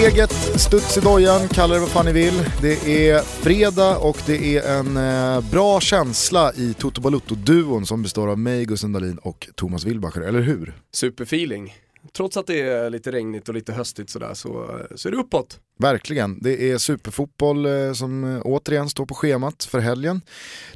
[0.00, 2.42] Steget, studs i dojan, kalla det vad fan ni vill.
[2.62, 8.28] Det är fredag och det är en eh, bra känsla i Toto Balutto-duon som består
[8.28, 10.74] av mig, Gusten Dahlin och Thomas Wilbacher, eller hur?
[10.92, 11.74] Superfeeling.
[12.16, 15.58] Trots att det är lite regnigt och lite höstigt sådär så, så är det uppåt.
[15.78, 20.20] Verkligen, det är superfotboll eh, som eh, återigen står på schemat för helgen.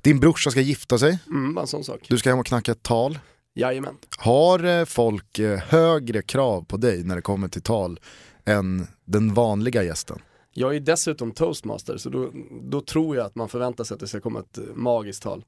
[0.03, 2.01] Din brorsa ska gifta sig, Mm, en sån sak.
[2.09, 3.19] du ska hem och knacka ett tal.
[3.57, 3.95] Jajamän.
[4.19, 8.01] Har folk högre krav på dig när det kommer till tal
[8.45, 10.19] än den vanliga gästen?
[10.57, 12.31] Jag är dessutom toastmaster så då,
[12.63, 15.45] då tror jag att man förväntar sig att det ska komma ett eh, magiskt tal.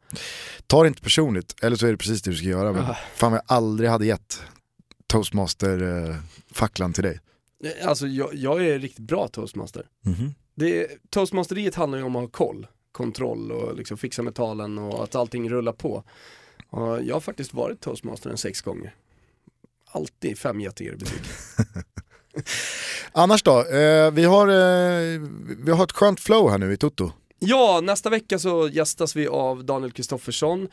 [0.66, 2.72] Ta det inte personligt, eller så är det precis det du ska göra.
[2.72, 2.97] Men Ah.
[3.14, 4.41] fan vad jag aldrig hade gett
[5.06, 7.20] toastmaster-facklan till dig.
[7.64, 9.86] Eh, Alltså jag, jag är riktigt bra toastmaster.
[10.55, 15.05] Det, toastmasteriet handlar ju om att ha koll, kontroll och liksom fixa med talen och
[15.05, 16.05] att allting rullar på.
[16.69, 18.94] Och jag har faktiskt varit toastmaster en sex gånger.
[19.91, 21.20] Alltid fem getingar i betyg.
[23.12, 25.20] Annars då, eh, vi, har, eh,
[25.65, 27.12] vi har ett skönt flow här nu i Toto.
[27.39, 30.69] Ja, nästa vecka så gästas vi av Daniel Kristoffersson,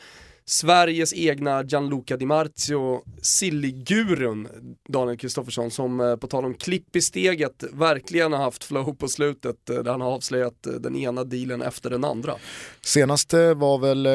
[0.46, 4.48] Sveriges egna Gianluca Di Marzio, Silly-gurun
[4.88, 9.08] Daniel Kristoffersson som eh, på tal om klipp i steget verkligen har haft flow på
[9.08, 12.34] slutet eh, där han har avslöjat eh, den ena dealen efter den andra.
[12.80, 14.12] Senaste var väl eh,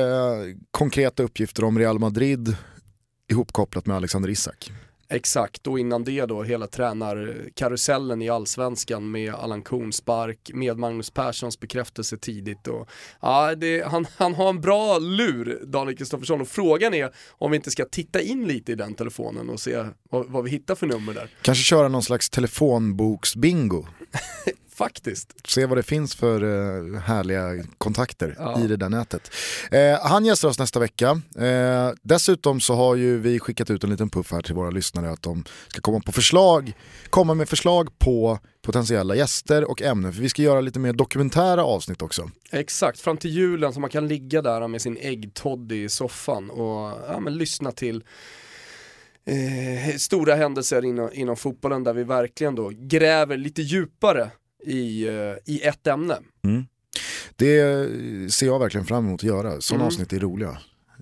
[0.72, 2.56] konkreta uppgifter om Real Madrid
[3.31, 4.72] ihopkopplat med Alexander Isak.
[5.11, 11.09] Exakt, och innan det då hela tränarkarusellen i allsvenskan med Allan Kuhn spark, med Magnus
[11.09, 12.89] Perssons bekräftelse tidigt och
[13.21, 17.57] ja, det, han, han har en bra lur, Daniel Kristoffersson, och frågan är om vi
[17.57, 20.88] inte ska titta in lite i den telefonen och se vad, vad vi hittar för
[20.88, 21.29] nummer där.
[21.41, 23.85] Kanske köra någon slags telefonboksbingo.
[24.79, 25.47] Faktiskt.
[25.50, 28.59] Se vad det finns för eh, härliga kontakter Ja.
[28.63, 29.31] i det där nätet.
[29.72, 31.22] Eh, han gästar oss nästa vecka.
[31.38, 35.12] Eh, dessutom så har ju vi skickat ut en liten puff här till våra lyssnare
[35.12, 36.73] att de ska komma på förslag,
[37.09, 40.13] komma med förslag på potentiella gäster och ämnen.
[40.13, 42.31] För vi ska göra lite mer dokumentära avsnitt också.
[42.51, 47.00] Exakt, fram till julen så man kan ligga där med sin äggtoddy i soffan och
[47.09, 48.03] ja, men lyssna till
[49.25, 54.31] eh, stora händelser inom, inom fotbollen där vi verkligen då gräver lite djupare
[54.64, 55.14] i, eh,
[55.53, 56.18] i ett ämne.
[57.36, 57.64] Det
[58.34, 59.88] ser jag verkligen fram emot att göra, sådana Mm.
[59.88, 60.58] avsnitt är roliga.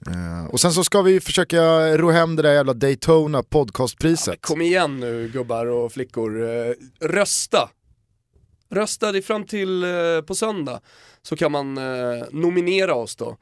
[0.07, 1.61] Eh, och sen så ska vi försöka
[1.97, 4.41] ro hem det där jävla Daytona podcastpriset.
[4.41, 6.73] Kom igen nu gubbar och flickor, eh,
[7.07, 7.69] rösta!
[8.69, 9.89] Rösta det fram till eh,
[10.27, 10.79] på söndag
[11.21, 11.73] så kan man
[12.31, 13.37] nominera oss då.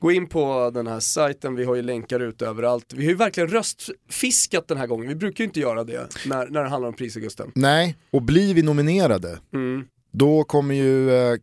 [0.00, 2.92] Gå in på den här sajten, vi har ju länkar ute överallt.
[2.92, 6.46] Vi har ju verkligen röstfiskat den här gången, vi brukar ju inte göra det när,
[6.46, 7.52] när det handlar om pris Gusten.
[7.54, 9.84] Nej, och blir vi nominerade, Mm.
[10.12, 11.36] då kommer ju eh,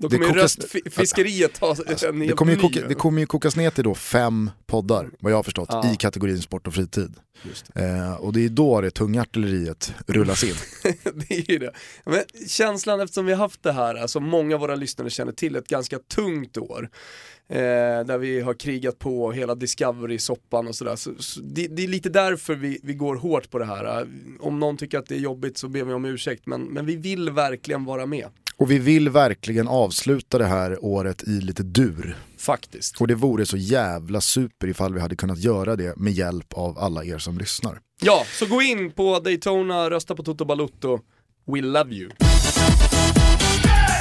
[0.00, 1.76] Då Det kommer ju kokas- röstfiskeriet ta
[2.08, 5.36] en det kommer, koka, det kommer ju kokas ner till då fem poddar, vad jag
[5.38, 5.92] har förstått, Ja.
[5.92, 7.14] i kategorin sport och fritid.
[7.74, 10.54] Eh, och det är då det tunga artilleriet rullas in.
[11.14, 11.72] det är ju det.
[12.04, 15.56] Men känslan eftersom vi har haft det här, alltså många av våra lyssnare känner till,
[15.56, 16.88] ett ganska tungt år.
[17.48, 17.56] Eh,
[18.06, 20.96] där vi har krigat på hela Discovery-soppan och sådär.
[20.96, 24.06] Så, så det, det är lite därför vi, vi går hårt på det här.
[24.40, 26.96] Om någon tycker att det är jobbigt så ber vi om ursäkt, men, men vi
[26.96, 28.26] vill verkligen vara med.
[28.60, 32.16] Och vi vill verkligen avsluta det här året i lite dur.
[32.38, 33.00] Faktiskt.
[33.00, 36.78] Och det vore så jävla super ifall vi hade kunnat göra det med hjälp av
[36.78, 37.78] alla er som lyssnar.
[38.02, 41.00] Ja, så gå in på Daytona, rösta på Toto Balutto.
[41.46, 42.10] We love you.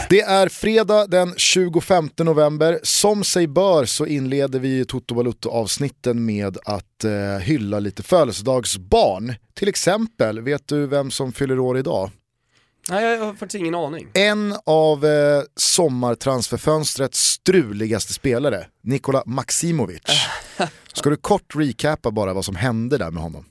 [0.10, 2.80] Det är fredag den 25 november.
[2.84, 9.34] Som sig bör så inleder vi Toto Balutto avsnitten med att eh, hylla lite födelsedagsbarn.
[9.54, 12.12] Till exempel, vet du vem som fyller år idag?
[12.90, 14.08] Nej, jag har faktiskt ingen aning.
[14.14, 20.02] En av eh, sommartransferfönstrets struligaste spelare, Nikola Maximovic.
[20.94, 23.46] Ska du kort recapa bara vad som hände där med honom?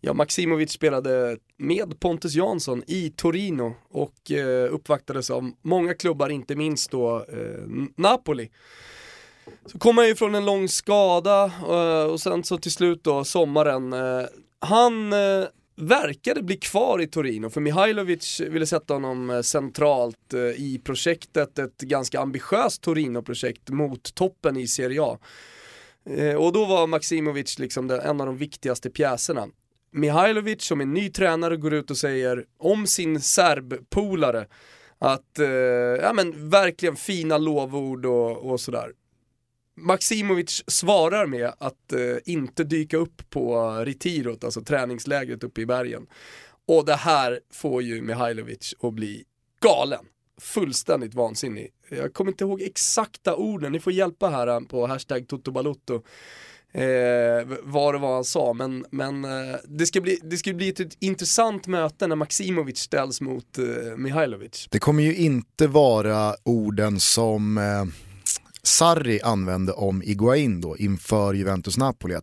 [0.00, 6.56] Ja, Maximovic spelade med Pontus Jansson i Torino och eh, uppvaktades av många klubbar, inte
[6.56, 7.66] minst då eh,
[7.96, 8.50] Napoli.
[9.66, 13.24] Så kom han ju från en lång skada eh, och sen så till slut då
[13.24, 14.26] sommaren, eh,
[14.58, 15.44] han eh,
[15.80, 21.58] verkade bli kvar i Torino för Mihailovic ville sätta honom eh, centralt eh, i projektet,
[21.58, 25.18] ett ganska ambitiöst Torino-projekt mot toppen i Serie A.
[26.06, 29.48] Eh, och då var Maximovic liksom en av de viktigaste pjäserna.
[29.92, 34.46] Mihailovic som är ny tränare går ut och säger om sin serbpolare
[34.98, 35.48] att, eh,
[36.02, 38.92] ja men verkligen fina lovord och, och sådär.
[39.76, 46.06] Maximovic svarar med att eh, inte dyka upp på Retirot, alltså träningslägret uppe i bergen.
[46.68, 49.24] Och det här får ju Mihailovic att bli
[49.60, 50.04] galen.
[50.40, 51.68] Fullständigt vansinnig.
[51.88, 55.94] Jag kommer inte ihåg exakta orden, ni får hjälpa här eh, på hashtag totobalotto,
[56.72, 60.68] eh, vad det var han sa, men, men eh, det, ska bli, det ska bli
[60.68, 64.68] ett, ett intressant möte när Maximovic ställs mot eh, Mihailovic.
[64.70, 67.84] Det kommer ju inte vara orden som eh,
[68.62, 72.20] Sarri använde om Iguain då inför Juventus-Napoli.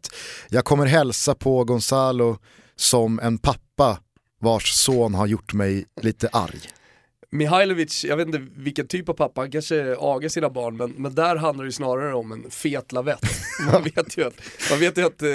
[0.49, 2.37] Jag kommer hälsa på Gonzalo
[2.75, 3.99] som en pappa
[4.41, 6.59] vars son har gjort mig lite arg.
[7.29, 11.15] Mihailovic, jag vet inte vilken typ av pappa, han kanske agar sina barn, men, men
[11.15, 13.19] där handlar det ju snarare om en fet lavett.
[13.71, 14.33] Man vet ju att,
[14.69, 15.29] man vet ju att eh,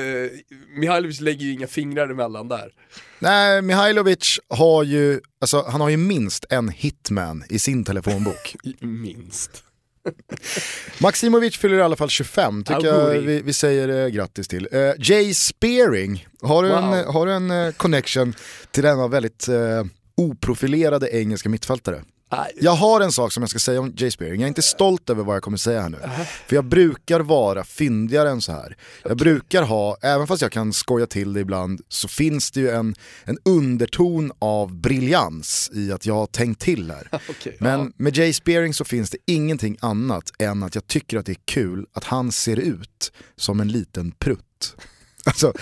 [0.77, 2.73] Mihailovic lägger ju inga fingrar emellan där.
[3.19, 8.57] Nej, Mihailovic har ju, alltså, han har ju minst en hitman i sin telefonbok.
[8.81, 9.65] Minst.
[10.99, 14.69] Maximovic fyller i alla fall 25, tycker jag vi, vi säger eh, grattis till.
[14.73, 16.79] Eh, Jay Spearing, har du, Wow.
[16.79, 18.35] en, har du en eh, connection
[18.71, 19.85] till denna väldigt eh,
[20.17, 22.03] oprofilerade engelska mittfältare?
[22.33, 24.63] Nej, Jag har en sak som jag ska säga om Jay Spearing, jag är inte
[24.63, 25.99] stolt över vad jag kommer säga här nu.
[26.47, 28.77] För jag brukar vara fyndigare än så här.
[29.03, 32.71] Jag brukar ha, även fast jag kan skoja till det ibland, så finns det ju
[32.71, 32.95] en,
[33.25, 37.09] en underton av briljans i att jag har tänkt till här.
[37.59, 41.33] Men med Jay Spearing så finns det ingenting annat än att jag tycker att det
[41.33, 44.77] är kul att han ser ut som en liten prutt.
[45.25, 45.53] Alltså,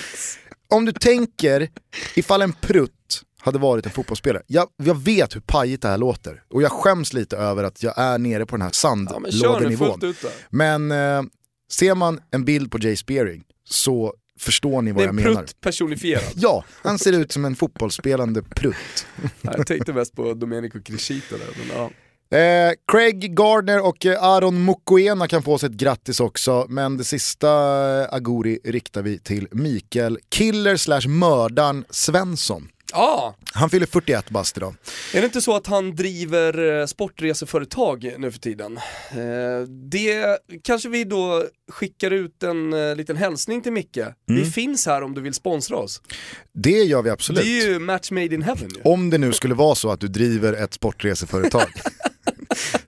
[0.69, 1.69] om du tänker
[2.15, 4.43] ifall en prutt hade varit en fotbollsspelare.
[4.47, 7.95] Jag, jag vet hur pajigt det här låter och jag skäms lite över att jag
[7.99, 10.05] är nere på den här ja, men sandlådenivån.
[10.05, 10.29] ut då.
[10.51, 11.23] Men eh,
[11.73, 15.17] ser man en bild på Jay Spearing så förstår ni vad Det är jag en
[15.17, 15.35] menar.
[15.35, 16.23] prutt personifierad.
[16.35, 19.07] Ja, han ser ut som en fotbollsspelande prutt.
[19.41, 21.91] jag tänkte mest på Domenico Crescito där, men ja.
[22.33, 27.05] Eh, Craig Gardner och eh, Aron Mokoena kan få sig ett grattis också, men det
[27.05, 27.49] sista
[28.03, 32.69] eh, Aguri riktar vi till Mikael Killer slash mördaren Svensson.
[32.93, 34.75] Ah, Han fyller 41 bast idag.
[35.15, 38.77] är det inte så att han driver eh, sportreseföretag nu för tiden?
[39.11, 43.99] Eh, det kanske vi då skickar ut en eh, liten hälsning till Micke.
[44.27, 46.03] Vi finns här om du vill sponsra oss.
[46.53, 47.43] Det gör vi absolut.
[47.43, 48.81] Det är ju match made in heaven ju.
[48.85, 51.67] Om det nu skulle vara så att du driver ett sportreseföretag.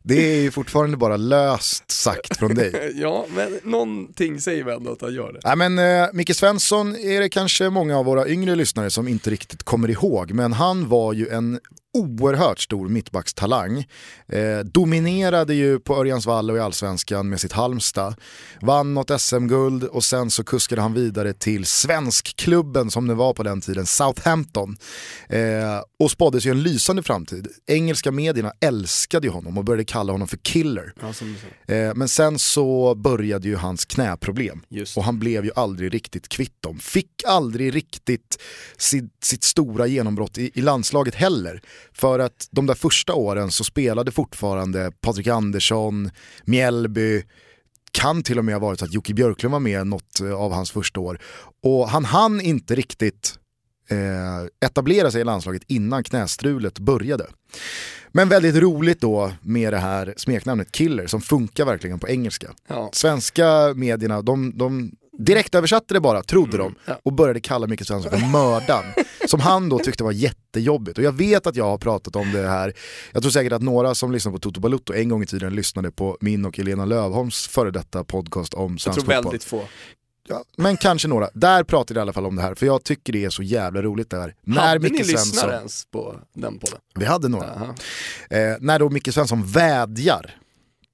[0.03, 2.93] det är ju fortfarande bara löst sagt från dig.
[3.03, 5.41] Ja, men någonting säger vi ändå att han gör det.
[5.44, 9.31] Nej men eh, Micke Svensson är det kanske många av våra yngre lyssnare som inte
[9.31, 11.61] riktigt kommer ihåg, men han var ju en
[11.94, 13.87] oerhört stor mittbackstalang.
[14.29, 18.15] Eh, dominerade ju på Örjansvall och i Allsvenskan med sitt Halmstad.
[18.61, 23.43] Vann något SM-guld och sen så kuskade han vidare till svenskklubben som det var på
[23.43, 24.77] den tiden, Southampton.
[25.29, 25.41] Eh,
[25.99, 27.49] och spåddes ju en lysande framtid.
[27.67, 30.93] Engelska medierna älskade ju honom och började kalla honom för killer.
[31.00, 31.75] Ja.
[31.75, 36.29] Eh, men sen så började ju hans knäproblem Just och han blev ju aldrig riktigt
[36.29, 36.79] kvitt dem.
[36.79, 38.43] Fick aldrig riktigt
[38.77, 41.62] sitt, sitt stora genombrott i, i landslaget heller.
[41.93, 46.11] För att de där första åren så spelade fortfarande Patrik Andersson,
[46.44, 47.23] Mjällby,
[47.93, 50.52] kan till och med ha varit så att Jocke Björklund var med något eh, av
[50.52, 51.20] hans första år.
[51.62, 53.38] Och han hann inte riktigt
[53.90, 57.26] eh, etablera sig i landslaget innan knästrulet började.
[58.12, 62.55] Men väldigt roligt då med det här smeknamnet Killer som funkar verkligen på engelska.
[62.69, 62.90] Ja.
[62.93, 66.99] Svenska medierna, de, de direkt översatte det bara, trodde de, ja.
[67.03, 68.85] och började kalla Micke Svensson för mördaren.
[69.29, 70.99] som han då tyckte var jättejobbigt.
[70.99, 72.75] Och jag vet att jag har pratat om det här,
[73.13, 75.91] jag tror säkert att några som lyssnar på Toto Balutto en gång i tiden lyssnade
[75.91, 79.25] på min och Elena Lövholms före detta podcast om Jag svensk tror fotboll.
[79.25, 79.63] väldigt få.
[80.29, 81.29] Ja, men kanske några.
[81.35, 83.43] Där pratade jag i alla fall om det här, för jag tycker det är så
[83.43, 84.35] jävla roligt det här.
[84.43, 86.79] När Hade ni Micke lyssnare Svensson, ens på den podden?
[86.95, 87.75] vi hade några,
[88.31, 90.37] eh, när då Micke Svensson vädjar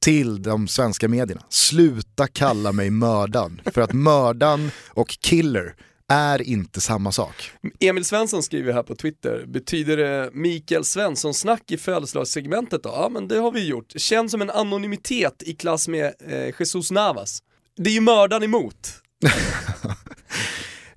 [0.01, 3.61] till de svenska medierna, sluta kalla mig mördaren.
[3.65, 5.75] För att mördaren och killer
[6.09, 7.51] är inte samma sak.
[7.81, 12.89] Emil Svensson skriver här på Twitter, betyder det Mikael Svensson-snack i födelsedagssegmentet då?
[12.89, 13.93] Ja men det har vi gjort.
[13.97, 17.43] Känns som en anonymitet i klass med eh, Jesus Navas.
[17.77, 18.93] Det är ju mördaren emot.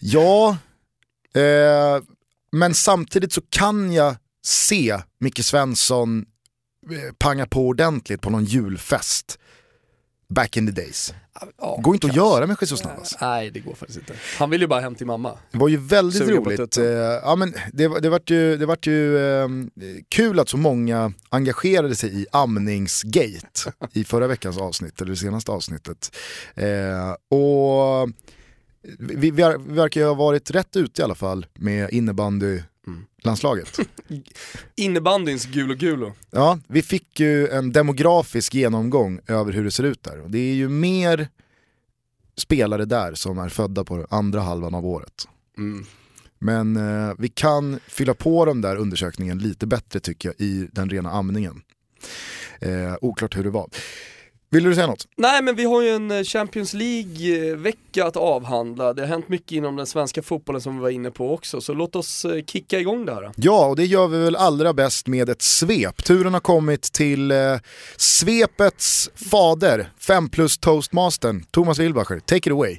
[0.04, 0.58] Ja,
[1.36, 2.04] eh,
[2.52, 4.16] men samtidigt så kan jag
[4.46, 6.26] se Micke Svensson
[7.18, 9.40] panga på ordentligt på någon julfest.
[10.30, 11.14] Back in the days.
[11.58, 12.30] Ja, Går inte att kanske.
[12.36, 13.18] göra med Jesus Navas.
[13.22, 14.14] Nej det går faktiskt inte.
[14.38, 15.38] Han vill ju bara hem till mamma.
[15.52, 16.78] Det var ju väldigt på roligt.
[16.78, 19.48] Eh, ja, men det, det vart ju, det vart ju eh,
[20.10, 25.52] kul att så många engagerade sig i amningsgate i förra veckans avsnitt, eller det senaste
[25.52, 26.16] avsnittet.
[26.56, 28.10] Eh, och
[29.00, 33.80] vi, vi, verkar ju ha varit rätt ute i alla fall med innebandylandslaget.
[34.76, 36.14] Innebandyns gulo gulo.
[36.32, 40.22] Ja, vi fick ju en demografisk genomgång över hur det ser ut där.
[40.22, 41.28] Och det är ju mer
[42.38, 45.28] spelare där som är födda på andra halvan av året.
[45.58, 45.86] Mm.
[46.40, 50.90] Men eh, vi kan fylla på den där undersökningen lite bättre tycker jag i den
[50.90, 51.62] rena amningen.
[52.60, 53.70] Eh, oklart hur det var.
[54.54, 55.08] Vill du säga något?
[55.18, 58.94] Nej men vi har ju en eh, Champions League-vecka att avhandla.
[58.94, 61.74] Det har hänt mycket inom den svenska fotbollen som vi var inne på också, så
[61.74, 63.32] låt oss eh, kicka igång det här.
[63.36, 66.04] Ja, och det gör vi väl allra bäst med ett svep.
[66.04, 67.38] Turen har kommit till eh,
[67.98, 72.20] svepets fader, 5 plus toastmastern, Thomas Wilbacher.
[72.20, 72.78] Take it away.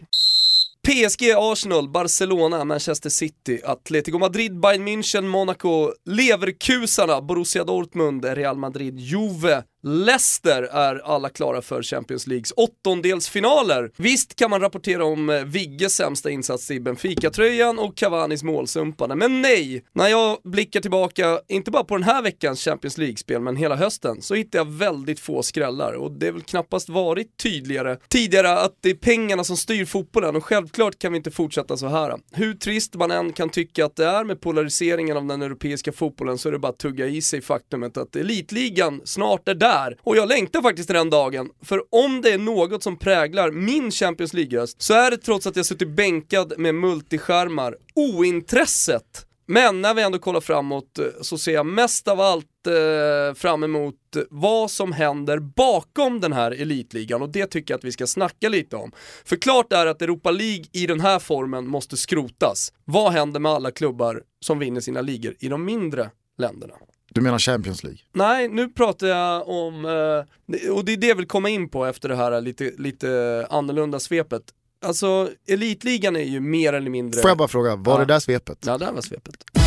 [0.89, 8.99] PSG, Arsenal, Barcelona, Manchester City, Atletico Madrid, Bayern München, Monaco, Leverkusarna, Borussia Dortmund, Real Madrid,
[8.99, 13.91] Juve, Leicester är alla klara för Champions Leagues åttondelsfinaler.
[13.97, 19.43] Visst kan man rapportera om eh, Vigges sämsta insats i Benfica-tröjan och Cavanis målsumpande, men
[19.43, 19.85] nej!
[19.93, 24.23] När jag blickar tillbaka, inte bara på den här veckans Champions League-spel, men hela hösten,
[24.23, 28.79] så hittar jag väldigt få skrällar och det är väl knappast varit tydligare tidigare att
[28.81, 32.19] det är pengarna som styr fotbollen och självklart kan vi inte fortsätta så här.
[32.33, 36.39] Hur trist man än kan tycka att det är med polariseringen av den europeiska fotbollen
[36.39, 39.97] så är det bara att tugga i sig faktumet att elitligan snart är där där.
[40.03, 43.91] Och jag längtar faktiskt till den dagen, för om det är något som präglar min
[43.91, 49.95] Champions League-röst så är det trots att jag suttit bänkad med multiskärmar, ointresset men när
[49.95, 54.23] vi ändå kollar framåt eh, så ser jag mest av allt eh, fram emot eh,
[54.31, 58.49] vad som händer bakom den här elitligan och det tycker jag att vi ska snacka
[58.49, 58.93] lite om.
[59.25, 62.73] För klart är att Europa League i den här formen måste skrotas.
[62.85, 66.75] Vad händer med alla klubbar som vinner sina ligor i de mindre länderna?
[67.15, 68.01] Du menar Champions League?
[68.13, 71.87] Nej, nu pratar jag om, eh, och det är det jag vill komma in på
[71.87, 74.43] efter det här lite, lite annorlunda svepet.
[74.85, 77.21] Alltså, elitligan är ju mer eller mindre...
[77.21, 77.99] Får jag bara fråga, var ja.
[77.99, 78.59] det där svepet?
[78.67, 79.62] Ja, det var svepet.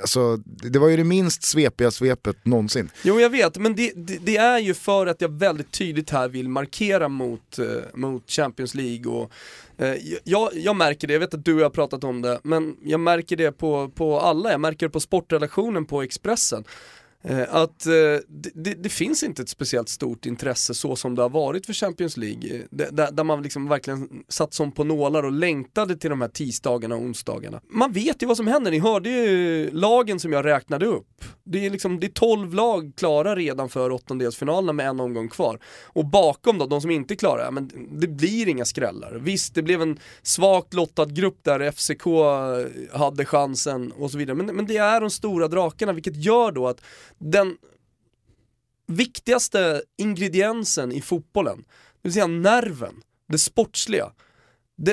[0.00, 2.90] Alltså, det var ju det minst svepiga svepet någonsin.
[3.02, 6.28] Jo jag vet, men det, det, det, är ju för att jag väldigt tydligt här
[6.28, 9.32] vill markera mot, eh, mot Champions League och
[9.78, 9.94] eh,
[10.24, 12.76] jag, jag märker det, jag vet att du och jag har pratat om det, men
[12.82, 16.64] jag märker det på, på alla, jag märker det på sportrelationen på Expressen.
[17.22, 17.92] Eh, att eh,
[18.54, 22.16] det, det, finns inte ett speciellt stort intresse så som det har varit för Champions
[22.16, 22.56] League.
[22.56, 26.28] Eh, där, där man liksom verkligen satt som på nålar och längtade till de här
[26.28, 27.60] tisdagarna och onsdagarna.
[27.70, 31.24] Man vet ju vad som händer, ni hörde ju lagen som jag räknade upp.
[31.44, 35.60] Det är liksom, det är 12 lag klara redan för åttondelsfinalerna med en omgång kvar.
[35.84, 37.70] Och bakom då, de som inte är klara, men
[38.00, 39.14] det blir inga skrällar.
[39.14, 42.04] Visst, det blev en svagt lottad grupp där FCK
[42.92, 44.36] hade chansen och så vidare.
[44.36, 46.80] Men, men det är de stora drakarna, vilket gör då att
[47.18, 47.56] den
[48.86, 52.94] viktigaste ingrediensen i fotbollen, det vill säga nerven,
[53.28, 54.12] det sportsliga,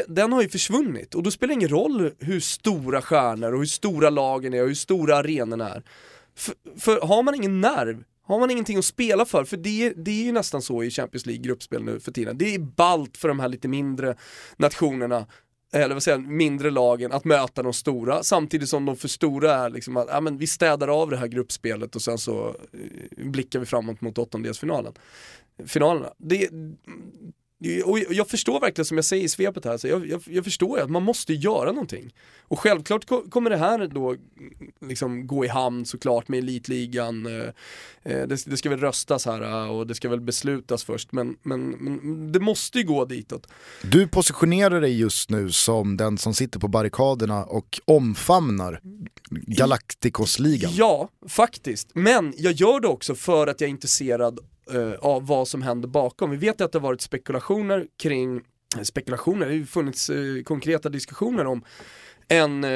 [0.08, 3.66] den har ju försvunnit och då spelar det ingen roll hur stora stjärnor och hur
[3.66, 5.84] stora lagen är och hur stora arenorna är.
[6.36, 10.12] För, för har man ingen nerv, har man ingenting att spela för, för det, det
[10.12, 12.38] är ju nästan så i Champions League gruppspel nu för tiden.
[12.38, 14.16] Det är balt för de här lite mindre
[14.58, 15.28] nationerna
[15.84, 19.70] eller vad säger mindre lagen att möta de stora samtidigt som de för stora är
[19.70, 23.60] liksom att ja, men vi städar av det här gruppspelet och sen så eh, blickar
[23.60, 24.94] vi framåt mot åttondelsfinalen.
[25.66, 26.14] Finalerna.
[26.18, 26.50] Det,
[27.86, 30.80] och jag förstår verkligen som jag säger i svepet här, så jag, jag, jag förstår
[30.80, 32.14] att man måste göra någonting.
[32.48, 34.16] Och självklart kommer det här då
[34.82, 37.26] liksom gå i hamn såklart med elitligan.
[37.26, 37.48] Eh,
[38.04, 41.38] eh, det, det ska väl röstas här eh, och det ska väl beslutas först, men,
[41.42, 43.48] men, men det måste ju gå ditåt.
[43.82, 48.82] Du positionerar dig just nu som den som sitter på barrikaderna och omfamnar
[49.30, 50.72] Galacticos-ligan.
[50.74, 51.90] Ja, faktiskt.
[51.94, 54.40] Men jag gör det också för att jag är intresserad
[54.74, 56.32] uh, av vad som händer bakom.
[56.32, 58.42] Vi vet att det har varit spekulationer kring,
[58.78, 61.64] eh, spekulationer, det har ju funnits uh, konkreta diskussioner om
[62.28, 62.70] en eh,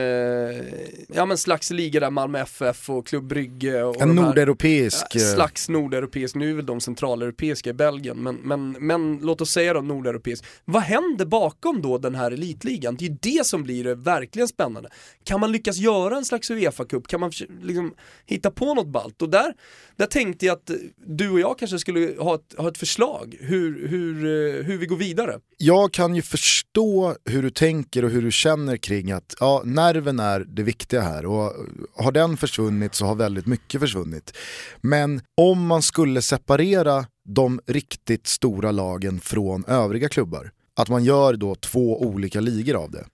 [1.07, 5.69] ja, men slags liga där Malmö FF och Klubb Brygge och En nordeuropeisk här, Slags
[5.69, 9.81] nordeuropeisk, nu är väl de centraleuropeiska i Belgien men, men, men låt oss säga då
[9.81, 10.45] nordeuropeisk.
[10.65, 12.95] Vad händer bakom då den här elitligan?
[12.95, 14.89] Det är ju det som blir det verkligen spännande.
[15.23, 17.07] Kan man lyckas göra en slags Uefa-cup?
[17.07, 17.93] Kan man liksom
[18.25, 19.21] hitta på något balt?
[19.21, 19.53] Och där,
[19.95, 20.71] där tänkte jag att
[21.05, 24.85] du och jag kanske skulle ha ett, ha ett förslag hur, hur, eh, hur vi
[24.85, 25.39] går vidare.
[25.57, 30.19] Jag kan ju förstå hur du tänker och hur du känner kring att ja, nerven
[30.19, 31.53] är det viktiga här och
[31.95, 34.33] har den försvunnit så har väldigt mycket försvunnit.
[34.81, 41.33] Men om man skulle separera de riktigt stora lagen från övriga klubbar, att man gör
[41.33, 43.05] då två olika ligor av det.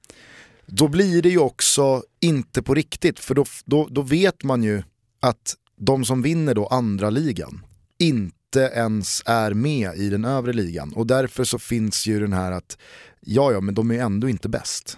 [0.65, 4.84] Då blir det ju också inte på riktigt, för då, då, då vet man ju
[5.20, 7.65] att de som vinner då andra ligan
[8.00, 10.94] inte ens är med i den övre ligan.
[10.94, 12.77] Och därför så finns ju den här att,
[13.20, 14.98] ja ja men de är ändå inte bäst.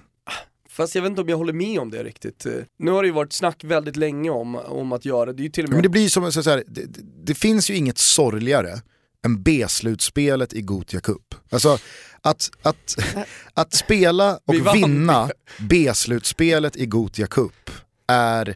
[0.78, 2.46] Fast jag vet inte om jag håller med om det riktigt.
[2.80, 5.46] Nu har det ju varit snack väldigt länge om, om att göra det.
[5.46, 5.76] är till och med...
[5.76, 6.82] Men det blir som, så här, det,
[7.26, 8.82] det finns ju inget sorgligare
[9.26, 11.36] än B-slutspelet i Gotia Cup.
[11.50, 11.78] Alltså
[12.22, 12.96] att, att,
[13.54, 15.30] att spela och vinna
[15.70, 17.72] B-slutspelet i Gotia Cup
[18.08, 18.56] är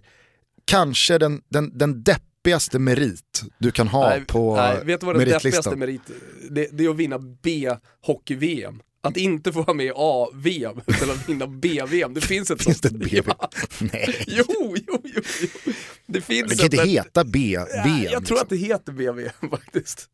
[0.65, 5.05] kanske den, den, den depp deppigaste merit du kan ha nej, på nej, vet du
[5.05, 5.79] vad den deppigaste meritlistan?
[5.79, 6.01] merit
[6.49, 8.81] det, det är att vinna B-hockey-VM.
[9.03, 12.13] Att inte få vara med i A-VM, utan att vinna B-VM.
[12.13, 13.03] Det finns ett Finns det sånt.
[13.03, 13.31] ett BV?
[13.39, 13.49] Ja.
[13.79, 14.23] Nej.
[14.27, 14.43] Jo,
[14.87, 15.21] jo, jo,
[15.65, 15.73] jo.
[16.05, 17.67] Det finns Det kan inte ett- heta B-VM.
[17.85, 18.37] Ja, jag tror liksom.
[18.37, 20.05] att det heter BVM faktiskt.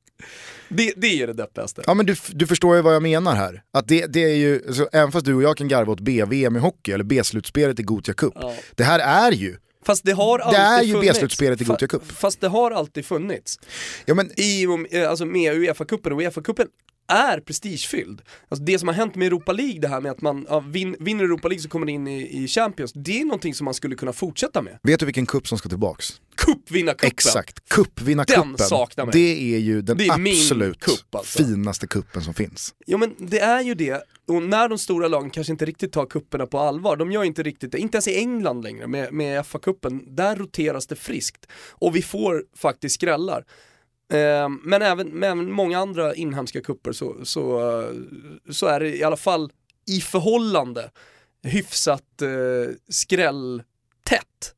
[0.69, 1.83] Det, det är det deppigaste.
[1.85, 3.61] Ja men du, du förstår ju vad jag menar här.
[3.73, 6.55] Att det, det är ju, alltså, även fast du och jag kan garva åt B-VM
[6.55, 8.33] i hockey, eller B-slutspelet i Gothia Cup.
[8.35, 8.53] Ja.
[8.75, 11.13] Det här är ju, Fast det har alltid är ju funnits.
[11.13, 12.11] B-slutspelet i Gothia Cup.
[12.11, 13.59] Fast det har alltid funnits.
[14.05, 16.67] ja men I, och- eh, alltså med Uefa-cupen, och Uefa-cupen
[17.07, 18.21] är prestigefylld.
[18.49, 20.95] Alltså det som har hänt med Europa League, det här med att man ja, vin,
[20.99, 23.73] vinner Europa League så kommer man in i, i Champions, det är någonting som man
[23.73, 24.79] skulle kunna fortsätta med.
[24.83, 26.21] vet du vilken cup som ska tillbaks?
[26.35, 27.07] Cupvinnarcupen!
[27.07, 28.55] Exakt, cupvinnarcupen.
[28.57, 29.13] Den saknar mig.
[29.13, 31.43] Det är ju den är absolut cup, alltså.
[31.43, 32.75] finaste kuppen som finns.
[32.85, 36.05] Ja men det är ju det, och när de stora lagen kanske inte riktigt tar
[36.05, 39.45] kupperna på allvar, de gör inte riktigt det, inte ens i England längre med, med
[39.45, 41.45] FA-cupen, där roteras det friskt.
[41.69, 43.45] Och vi får faktiskt skrällar.
[44.13, 47.61] Ehm, men även men även många andra inhemska kupper så, så,
[48.49, 49.51] så är det i alla fall
[49.87, 50.91] i förhållande
[51.43, 54.53] hyfsat eh, skrälltätt.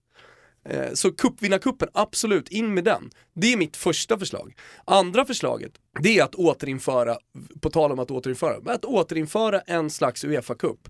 [0.66, 3.10] Eh, så cupvinnarcupen, absolut, in med den.
[3.34, 4.56] Det är mitt första förslag.
[4.86, 7.18] Andra förslaget, det är att återinföra,
[7.62, 10.90] på tal om att återinföra, att återinföra en slags Uefa-cup.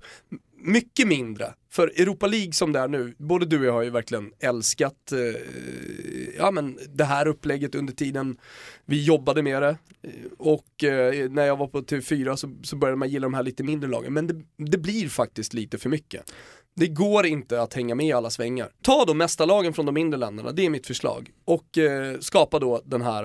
[0.62, 3.90] Mycket mindre, för Europa League som det är nu, både du och jag har ju
[3.90, 5.42] verkligen älskat eh,
[6.38, 8.38] ja, men det här upplägget under tiden
[8.86, 9.78] vi jobbade med det.
[10.38, 13.64] Och eh, när jag var på TV4 så, så började man gilla de här lite
[13.64, 16.34] mindre lagen, men det, det blir faktiskt lite för mycket.
[16.76, 18.70] Det går inte att hänga med i alla svängar.
[18.82, 21.30] Ta då mästarlagen från de mindre länderna, det är mitt förslag.
[21.46, 23.24] Och eh, skapa då den här,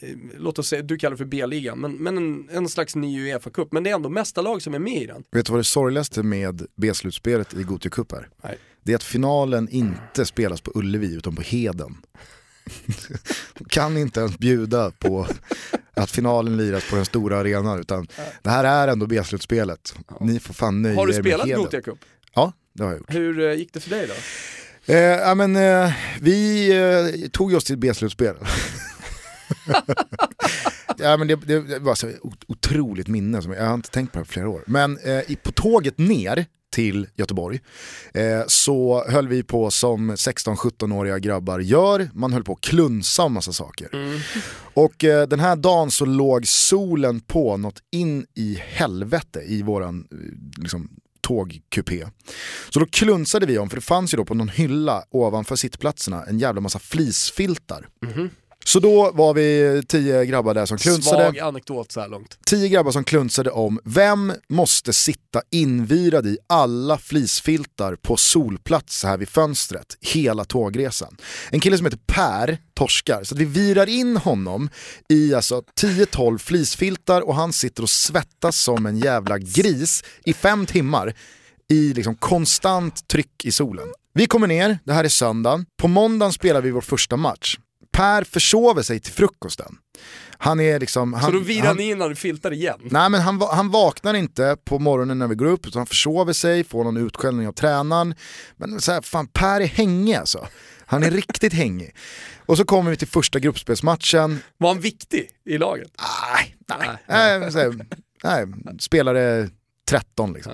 [0.00, 3.32] eh, låt oss säga, du kallar det för B-ligan, men, men en, en slags ny
[3.32, 3.68] Uefa-cup.
[3.70, 5.24] Men det är ändå mästarlag som är med i den.
[5.32, 8.28] Vet du vad det sorgligaste med B-slutspelet i Gothia Cup är?
[8.42, 8.58] Nej.
[8.82, 11.96] Det är att finalen inte spelas på Ullevi utan på Heden.
[13.54, 15.26] De kan inte ens bjuda på
[15.94, 18.06] att finalen liras på den stora arenan utan
[18.42, 19.94] det här är ändå B-slutspelet.
[20.20, 21.62] Ni får fan nöja Har du er med spelat Heden.
[21.62, 21.98] Gothia Cup?
[22.34, 23.14] Ja, det har jag gjort.
[23.14, 24.14] Hur eh, gick det för dig då?
[24.92, 26.68] Eh, ja, men, eh, vi
[27.22, 28.36] eh, tog oss till B-slutspel.
[30.98, 33.90] ja, men det, det, det var så ot- otroligt minne, som jag, jag har inte
[33.90, 34.64] tänkt på det på flera år.
[34.66, 37.60] Men eh, på tåget ner till Göteborg
[38.14, 43.32] eh, så höll vi på som 16-17-åriga grabbar gör, man höll på att klunsa om
[43.32, 43.88] massa saker.
[44.74, 50.06] Och eh, den här dagen så låg solen på något in i helvete i våran
[50.12, 50.16] eh,
[50.62, 50.88] liksom,
[51.20, 52.06] tågkupé.
[52.70, 56.24] Så då klunsade vi om, för det fanns ju då på någon hylla ovanför sittplatserna
[56.24, 57.88] en jävla massa flisfiltar.
[58.06, 58.30] Mhm.
[58.64, 62.38] Så då var vi tio grabbar där som klunsade, Svag anekdot så här långt.
[62.46, 69.16] tio grabbar som klunsade om vem måste sitta invirad i alla flisfiltar på solplats här
[69.16, 71.16] vid fönstret hela tågresan.
[71.50, 74.68] En kille som heter Per torskar, så vi virar in honom
[75.08, 80.66] i alltså 10-12 flisfiltar och han sitter och svettas som en jävla gris i fem
[80.66, 81.14] timmar
[81.68, 83.88] i liksom konstant tryck i solen.
[84.14, 87.58] Vi kommer ner, det här är söndagen, på måndagen spelar vi vår första match.
[88.00, 89.76] Per försover sig till frukosten.
[90.38, 91.12] Han är liksom...
[91.12, 92.78] Han, Så då virar han, ni in när du filtar igen?
[92.82, 96.32] Nej men han, han vaknar inte på morgonen när vi går upp, utan han försover
[96.32, 98.14] sig, får någon utskällning av tränaren.
[98.56, 100.48] Men så här, fan Per är hängig alltså.
[100.86, 101.94] Han är riktigt hängig.
[102.46, 105.90] Och så kommer vi till första gruppspelsmatchen, Var han viktig i laget?
[106.34, 107.50] nej, nej, Nej.
[108.24, 108.46] nej, nej
[108.80, 109.48] spelare
[109.90, 110.52] 13 liksom.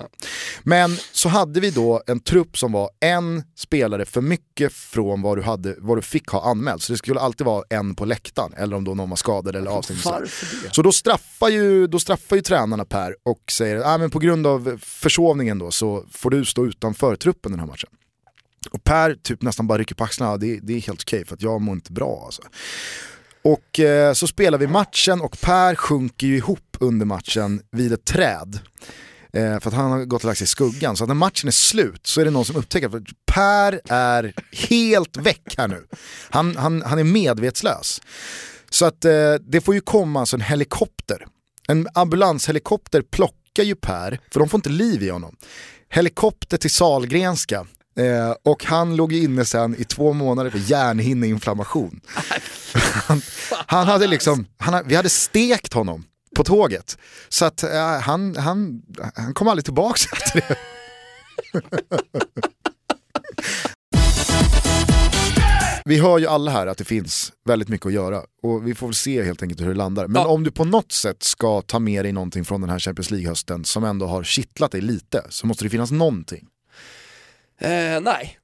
[0.63, 5.37] Men så hade vi då en trupp som var en spelare för mycket från vad
[5.37, 6.83] du, hade, vad du fick ha anmält.
[6.83, 9.71] Så det skulle alltid vara en på läktaren, eller om då någon var skadad eller
[9.71, 9.99] avstängd.
[10.71, 14.47] Så då straffar ju, då straffar ju tränarna Per och säger att men på grund
[14.47, 17.89] av försovningen då så får du stå utanför truppen den här matchen.
[18.71, 21.35] Och Per typ nästan bara rycker på axlarna, "Ja, det, det är helt okej för
[21.35, 22.41] att jag mår inte bra alltså.
[23.41, 28.05] Och eh, så spelar vi matchen och Per sjunker ju ihop under matchen vid ett
[28.05, 28.59] träd.
[29.37, 30.97] Eh, för att han har gått och lagt sig i skuggan.
[30.97, 35.17] Så när matchen är slut så är det någon som upptäcker att Per är helt
[35.17, 35.87] väck här nu.
[36.29, 38.01] Han, han, han är medvetslös.
[38.69, 41.25] Så att eh, det får ju komma alltså en helikopter.
[41.67, 45.35] En ambulanshelikopter plockar ju Per, för de får inte liv i honom.
[45.89, 47.65] Helikopter till Salgrenska.
[47.99, 52.01] Eh, och han låg inne sen i två månader för hjärnhinneinflammation.
[53.07, 56.03] han, han hade liksom, han, ha- vi hade stekt honom
[56.37, 56.97] på tåget.
[57.29, 58.81] Så att eh, han, han,
[59.15, 60.55] han kom aldrig tillbaka efter det.
[65.85, 68.87] Vi hör ju alla här att det finns väldigt mycket att göra och vi får
[68.87, 70.07] väl se helt enkelt hur det landar.
[70.07, 70.27] Men Ja.
[70.27, 73.65] om du på något sätt ska ta med dig någonting från den här Champions League-hösten
[73.65, 76.47] som ändå har kittlat dig lite så måste det finnas någonting.
[77.61, 78.37] Eh, nej,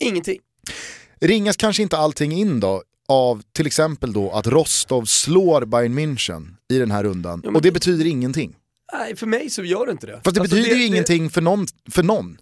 [0.00, 0.38] ingenting.
[1.20, 6.46] Ringas kanske inte allting in då av till exempel då att Rostov slår Bayern München
[6.72, 7.40] i den här rundan.
[7.44, 8.56] Ja, men- Och det betyder ingenting.
[8.92, 10.20] Nej, för mig så gör det inte det.
[10.24, 12.38] Fast det Alltså, betyder ju ingenting för någon, för någon.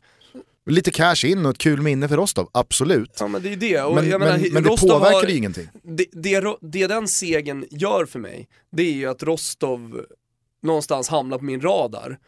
[0.67, 3.17] Lite cash in och ett kul minne för Rostov, absolut.
[3.21, 3.83] Ja men det är det.
[3.83, 5.69] Och Men, jag men, menar, men det påverkar har, ju ingenting.
[5.83, 10.01] det, det, det den segern gör för mig, det är ju att Rostov
[10.63, 12.19] någonstans hamnar på min radar.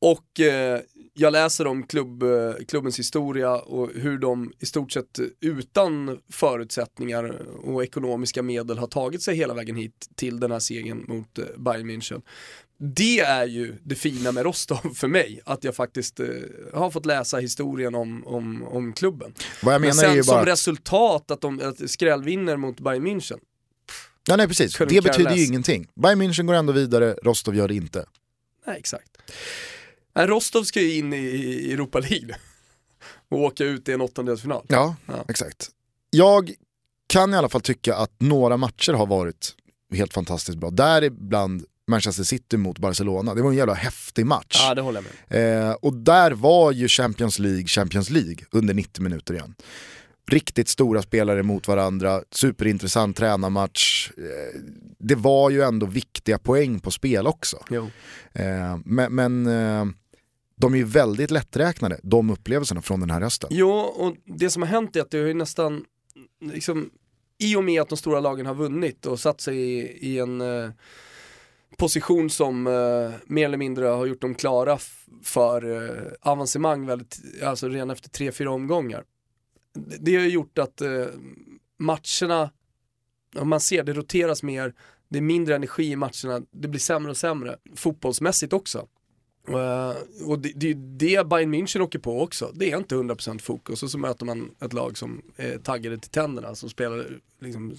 [0.00, 0.80] Och eh,
[1.14, 7.24] jag läser om klubb, eh, klubbens historia och hur de i stort sett utan förutsättningar
[7.64, 11.44] och ekonomiska medel har tagit sig hela vägen hit till den här segern mot eh,
[11.58, 12.22] Bayern München.
[12.78, 16.26] Det är ju det fina med Rostov för mig, att jag faktiskt eh,
[16.74, 19.34] har fått läsa historien om, om, om klubben.
[19.62, 20.40] Vad jag Men menar är sen ju som bara...
[20.42, 23.38] att- resultat att de att skrällvinner mot Bayern München,
[24.28, 24.76] Ja, nej, precis.
[24.78, 25.88] Det betyder ju ingenting.
[25.94, 28.04] Bayern München går ändå vidare, Rostov gör det inte.
[28.66, 29.10] nej exakt.
[30.14, 32.34] Rostov ska ju in i, Europa League
[33.28, 34.64] och åka ut i en åttondelsfinal.
[34.68, 35.24] Ja, Ja.
[35.28, 35.68] exakt.
[36.10, 36.52] Jag
[37.06, 39.54] kan i alla fall tycka att några matcher har varit
[39.94, 40.70] helt fantastiskt bra.
[40.70, 43.34] Däribland Manchester City mot Barcelona.
[43.34, 44.60] Det var en jävla häftig match.
[44.68, 45.68] Ja, det håller jag med.
[45.68, 49.54] Eh, och där var ju Champions League Champions League under 90 minuter igen.
[50.30, 54.10] Riktigt stora spelare mot varandra, superintressant tränarmatch.
[54.18, 54.60] Eh,
[54.98, 57.64] det var ju ändå viktiga poäng på spel också.
[57.70, 57.90] Jo.
[58.32, 59.84] Eh, men men eh,
[60.62, 63.50] de är ju väldigt lätträknade, de upplevelserna från den här hösten.
[63.52, 65.84] Jo, och det som har hänt är att det har ju nästan,
[66.40, 66.90] liksom,
[67.38, 70.40] i och med att de stora lagen har vunnit och satt sig i, i en
[70.40, 70.70] eh,
[71.76, 74.78] position som eh, mer eller mindre har gjort dem klara
[75.22, 79.04] för eh, avancemang väldigt, alltså redan efter tre, fyra omgångar.
[79.74, 81.06] Det, det har ju gjort att eh,
[81.78, 82.50] matcherna,
[83.36, 84.74] om man ser det roteras mer,
[85.08, 88.88] det är mindre energi i matcherna, det blir sämre och sämre, fotbollsmässigt också.
[89.48, 92.50] Eh, och det, det det Bayern München åker på också.
[92.54, 96.10] Det är inte 100% fokus och så möter man ett lag som är taggade till
[96.10, 97.06] tänderna som spelar
[97.40, 97.74] liksom,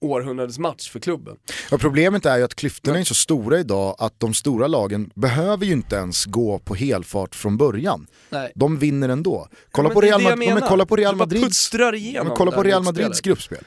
[0.00, 1.36] århundradets match för klubben.
[1.72, 5.66] Och problemet är ju att klyftorna är så stora idag att de stora lagen behöver
[5.66, 8.06] ju inte ens gå på helfart från början.
[8.30, 8.52] Nej.
[8.54, 9.48] De vinner ändå.
[9.70, 10.68] Kolla, men på Real, det jag Mad- ja, men menar.
[10.68, 12.82] kolla på Real Madrids, ja, kolla på Real.
[12.82, 13.64] Madrids gruppspel.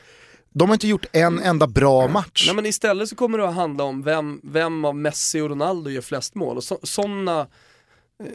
[0.51, 2.43] De har inte gjort en enda bra match.
[2.45, 5.89] Nej men istället så kommer det att handla om vem, vem av Messi och Ronaldo
[5.89, 7.39] gör flest mål och så, sådana
[8.23, 8.27] eh,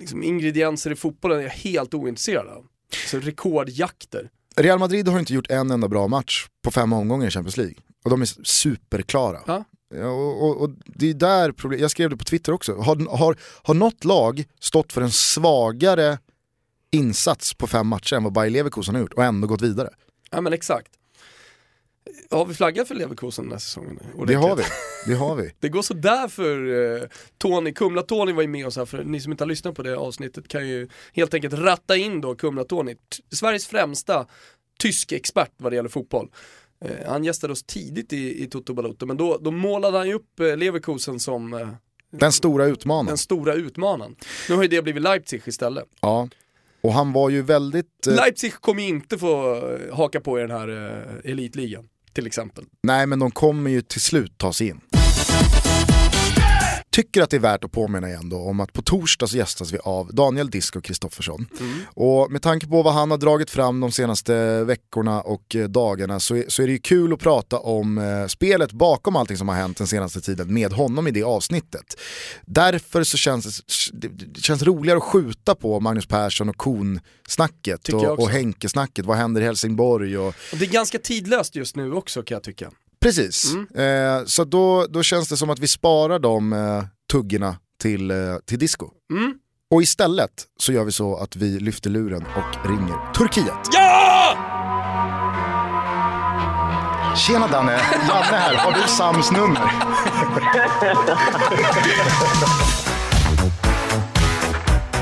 [0.00, 2.64] liksom ingredienser i fotbollen är jag helt ointresserad av.
[3.06, 4.30] Så rekordjakter.
[4.56, 7.74] Real Madrid har inte gjort en enda bra match på fem omgångar i Champions League.
[8.04, 9.40] Och de är superklara.
[9.46, 9.64] Ja.
[9.94, 12.74] Och, och, och det är där problem, jag skrev det på Twitter också.
[12.74, 16.18] Har, har, har något lag stått för en svagare
[16.90, 19.90] insats på fem matcher än vad Bayer Leverkusen har gjort och ändå gått vidare?
[20.30, 20.92] Ja men exakt.
[22.30, 23.98] Har vi flaggat för Leverkusen den här säsongen?
[24.26, 24.62] Det har vi.
[25.06, 25.52] Det har vi.
[25.60, 27.02] Det går sådär för uh,
[27.38, 29.96] Tony, Kumla-Tony var ju med oss här, för ni som inte har lyssnat på det
[29.96, 32.96] avsnittet kan ju helt enkelt ratta in då Kumla-Tony,
[33.32, 34.26] Sveriges främsta
[34.78, 36.30] tysk expert vad det gäller fotboll.
[36.84, 40.14] Eh, han gästade oss tidigt i, i Toto Balotto, men då, då målade han ju
[40.14, 41.68] upp uh, Leverkusen som eh,
[42.10, 43.06] Den stora utmanaren.
[43.06, 44.16] den stora utmanaren.
[44.48, 45.84] Nu har ju det blivit Leipzig istället.
[46.00, 46.28] Ja.
[46.80, 48.06] Och han var ju väldigt...
[48.06, 50.68] eh, Leipzig kommer inte få eh, haka på i den här
[51.24, 52.64] elitligan, till exempel.
[52.82, 54.80] Nej men de kommer ju till slut ta sig in.
[56.96, 59.72] Tycker att det är värt att påminna igen då om att på torsdag så gästas
[59.72, 61.46] vi av Daniel Disco Kristoffersson.
[61.86, 66.20] Och med tanke på vad han har dragit fram de senaste veckorna och eh, dagarna
[66.20, 69.48] så är, så är det ju kul att prata om eh, spelet bakom allting som
[69.48, 72.00] har hänt den senaste tiden med honom i det avsnittet.
[72.46, 78.18] Därför så känns det, det, känns roligare att skjuta på Magnus Persson och Kon-snacket och,
[78.18, 79.06] och Henke-snacket.
[79.06, 80.18] Vad händer i Helsingborg?
[80.18, 82.70] Och, Och det är ganska tidlöst just nu också kan jag tycka.
[83.06, 88.10] Precis, eh, så då, då känns det som att vi sparar de eh, tuggorna till,
[88.10, 88.16] eh,
[88.46, 88.90] till disco.
[89.10, 89.34] Mm.
[89.70, 93.68] Och istället så gör vi så att vi lyfter luren och ringer Turkiet.
[93.72, 94.36] Ja!
[97.16, 99.72] Tjena Danne, Janne här, har du Sams nummer?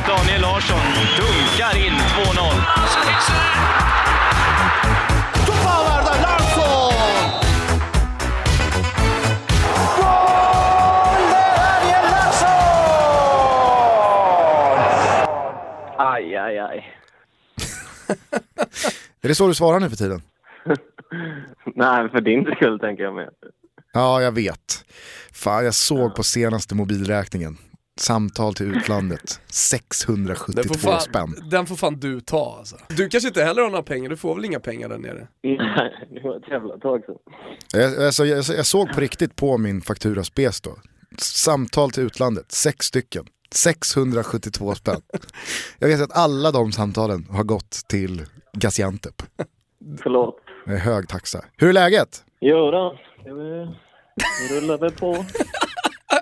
[0.06, 0.80] Daniel Larsson
[1.16, 4.13] dunkar in 2-0.
[16.24, 16.78] Aj, aj, aj.
[19.22, 20.22] Är det så du svarar nu för tiden?
[21.74, 23.28] Nej, för din skull tänker jag med.
[23.92, 24.84] Ja, jag vet.
[25.32, 27.56] Fan, jag såg på senaste mobilräkningen.
[28.00, 29.20] Samtal till utlandet.
[29.24, 31.34] Den 672 får, fan, spänn.
[31.50, 32.76] den får fan du ta alltså.
[32.88, 35.28] Du kanske inte heller har några pengar, du får väl inga pengar där nere?
[35.42, 37.16] Nej, det var ett jävla tag sedan.
[37.72, 40.76] Jag, alltså, jag, jag såg på riktigt på min faktura spes då.
[41.18, 43.24] Samtal till utlandet, sex stycken.
[43.56, 45.00] 672 spänn.
[45.78, 49.22] Jag vet att alla de samtalen har gått till Gaziantep.
[50.02, 50.36] Förlåt.
[50.66, 51.44] Är hög taxa.
[51.56, 52.24] Hur är läget?
[52.40, 53.30] Jo då, det
[54.60, 55.24] rullar väl på.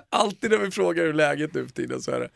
[0.09, 2.29] Alltid när vi frågar hur läget nu för tiden så är det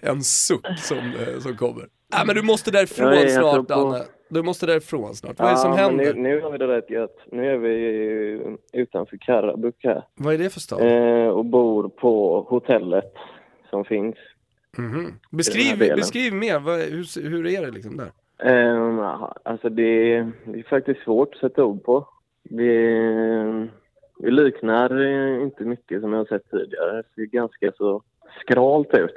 [0.00, 1.84] en suck som, eh, som kommer.
[2.14, 4.02] Nej men du måste därifrån Ja, jag snart Danne.
[4.30, 5.38] Du måste därifrån snart.
[5.38, 6.14] Vad är det som Ja, händer?
[6.14, 7.16] Nu, nu har vi det rätt gött.
[7.32, 10.80] Nu är vi utanför Karabuk här Vad är det för stad?
[10.80, 13.12] eh, och bor på hotellet
[13.70, 14.16] som finns.
[14.78, 15.04] Mhm.
[15.04, 18.10] här Beskriv, beskriv mer, Vad, hur, hur är det liksom där?
[18.44, 22.08] Eh, alltså det, är- det är faktiskt svårt att sätta ord på.
[22.42, 22.82] Det,
[24.18, 26.96] det liknar eh, inte mycket som jag har sett tidigare.
[26.96, 28.02] Det ser ganska så
[28.40, 29.14] skralt ut.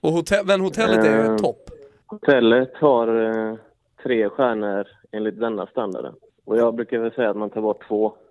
[0.00, 1.36] Och hotell, men hotellet är ju Eh.
[1.36, 1.70] topp.
[2.06, 3.08] Hotellet har
[3.50, 3.54] eh,
[4.02, 6.14] tre stjärnor enligt denna standarden.
[6.44, 8.14] Och jag brukar väl säga att man tar bort två.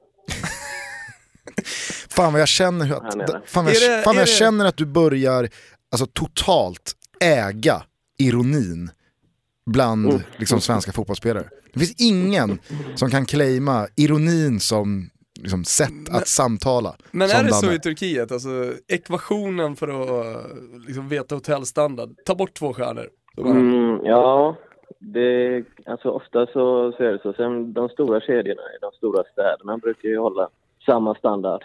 [2.09, 5.47] Fan vad jag känner att, fan jag, fan jag känner att du börjar
[5.93, 7.83] alltså, totalt äga
[8.19, 8.89] ironin
[9.65, 10.21] bland Mm.
[10.37, 11.49] liksom, svenska fotbollsspelare.
[11.73, 12.59] Det finns ingen
[12.95, 16.95] som kan claima ironin som liksom, sätt att samtala.
[17.11, 18.49] Men är det så i Turkiet, alltså
[18.87, 20.45] ekvationen för att
[20.87, 23.09] liksom, veta hotellstandard, ta bort två stjärnor.
[23.35, 24.57] Så bara, Mm, ja,
[24.99, 27.33] det, alltså ofta så ser det så.
[27.33, 30.49] Sen de stora kedjorna i de stora städerna brukar ju hålla
[30.85, 31.63] samma standard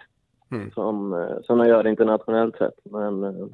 [0.53, 0.71] Mm.
[0.71, 2.75] som, eh, som de gör internationellt sett.
[2.91, 3.47] Men eh,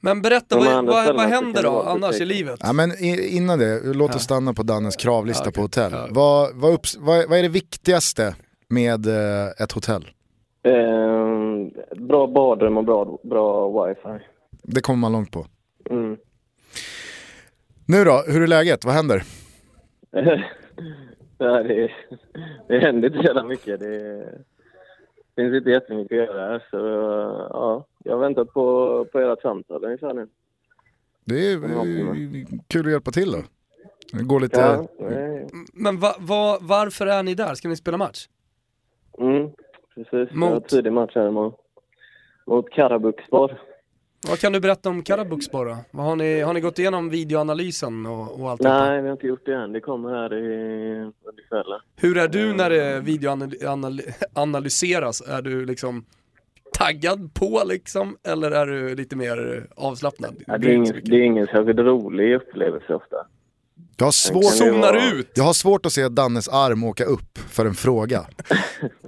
[0.00, 2.60] Men berätta, vad, vad, vad händer då annars i livet?
[2.62, 2.90] Ja, men
[3.30, 5.54] innan det, låt oss stanna på Dannes kravlista Ja, okej.
[5.54, 5.92] på hotell.
[5.92, 6.06] Ja.
[6.10, 8.34] Vad, vad, upps, vad, vad är det viktigaste
[8.68, 10.08] med eh, ett hotell?
[10.62, 14.24] eh, bra badrum och bra, bra wifi.
[14.62, 15.46] Det kommer man långt på.
[15.90, 16.16] Mm.
[17.86, 18.84] Nu då, hur är läget?
[18.84, 19.22] Vad händer?
[21.38, 21.90] Det,
[22.68, 23.80] det händer inte så jävla mycket.
[23.80, 24.24] Det
[25.36, 26.66] finns inte jättemycket att göra här.
[26.70, 26.76] Så
[27.50, 30.28] ja, jag har väntat på, på ert samtal ungefär nu.
[31.24, 33.42] Det är kul att hjälpa till då.
[34.12, 34.60] Det går lite...
[34.60, 35.48] Ja, nej.
[35.72, 37.54] Men va, va, varför är ni där?
[37.54, 38.28] Ska ni spela match?
[39.18, 39.50] Mm,
[39.94, 40.10] precis.
[40.12, 40.68] Jag har Mot?
[40.68, 41.54] tidig match här mot,
[42.46, 43.60] mot Karabukspor.
[44.28, 45.76] Vad kan du berätta om Karabukspor då?
[45.90, 48.60] Vad Har ni, har ni gått igenom videoanalysen och, och allt?
[48.60, 49.72] Nej, vi har inte gjort det än.
[49.72, 50.44] Det kommer här i,
[51.24, 51.80] under kvällen.
[51.96, 55.20] Hur är du när det videoanalyseras?
[55.20, 56.04] Är du liksom
[56.78, 58.16] taggad på liksom?
[58.28, 60.34] Eller är du lite mer avslappnad?
[60.46, 63.16] Ja, det, är ingen, det är ingen särskilt rolig upplevelse ofta.
[63.96, 65.32] Jag har, svårt, vara- ut!
[65.34, 68.26] jag har svårt att se Dannes arm åka upp för en fråga.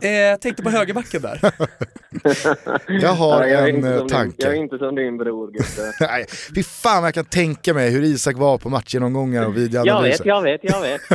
[0.02, 1.40] Eh, jag tänkte på högerbacken där.
[3.02, 4.56] Jag har Nej, jag en eh, som Din, jag är tanke.
[4.56, 5.84] inte som din bror, Gustav.
[6.08, 9.62] Nej, fy fan jag kan tänka mig hur Isak var på matchgenomgångar och jag vet,
[9.62, 10.26] videoanalyser.
[10.26, 11.00] jag vet, jag vet.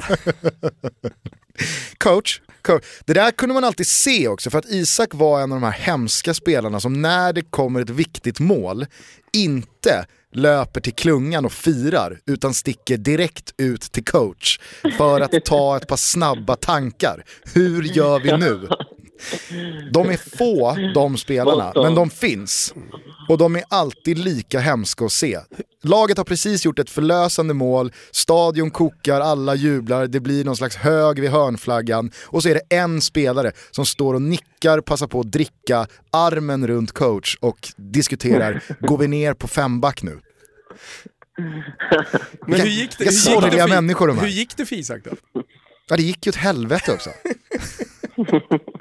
[1.97, 5.61] Coach, coach, det där kunde man alltid se också för att Isak var en av
[5.61, 8.85] de här hemska spelarna som när det kommer ett viktigt mål
[9.33, 14.59] inte löper till klungan och firar utan sticker direkt ut till coach
[14.97, 17.23] för att ta ett par snabba tankar.
[17.53, 18.67] Hur gör vi nu?
[19.91, 22.73] De är få de spelarna, men de finns.
[23.29, 25.39] Och de är alltid lika hemska att se.
[25.83, 30.75] Laget har precis gjort ett förlösande mål, stadion kokar, alla jublar, det blir någon slags
[30.75, 35.19] hög vid hörnflaggan och så är det en spelare som står och nickar, passar på
[35.19, 40.19] att dricka, armen runt coach och diskuterar, går vi ner på femback nu?
[42.47, 44.21] Men hur gick det, hur gick det, för, människor de är.
[44.21, 45.41] hur gick det för Isak då?
[45.89, 47.09] Ja det gick ju åt helvete också.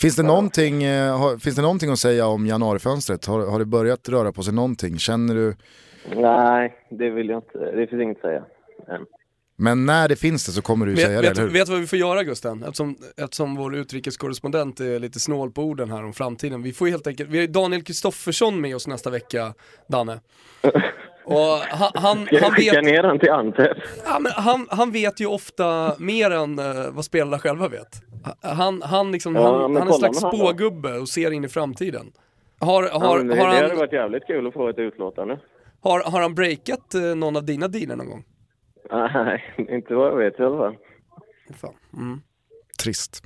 [0.00, 3.26] Finns det, någonting, eh, har, finns det någonting att säga om januarifönstret?
[3.26, 4.98] Har, har det börjat röra på sig någonting?
[4.98, 5.56] Känner du?
[6.16, 7.58] Nej, det vill jag inte.
[7.58, 8.44] Det finns inget att säga.
[8.88, 9.06] än.
[9.56, 11.54] Men när det finns det så kommer du säga Vet, det, vet, eller hur?
[11.54, 12.62] vet vad vi får göra Gusten?
[12.62, 16.62] Eftersom, eftersom vår utrikeskorrespondent är lite snål på orden här om framtiden.
[16.62, 19.54] Vi får helt enkelt, vi har Daniel Kristoffersson med oss nästa vecka,
[19.88, 20.20] Danne.
[21.24, 23.76] Och han, han, han, vet, ner han till Antep?
[24.04, 28.02] ja, men han, han vet ju ofta mer än eh, vad spelarna själva vet.
[28.42, 31.44] Han, han, liksom, Ja, han, men han är en slags han spågubbe och ser in
[31.44, 32.12] i framtiden.
[32.60, 34.78] Har, har, Ja, men det, har, det hade han, varit jävligt kul att få ett
[34.78, 35.38] utlåtande.
[35.80, 38.24] har, har han breakat eh, någon av dina dealer någon gång?
[38.90, 40.76] Nej, inte vad jag vet i alla fall.
[41.60, 41.74] Fan.
[41.96, 42.20] Mm.
[42.82, 43.22] Trist.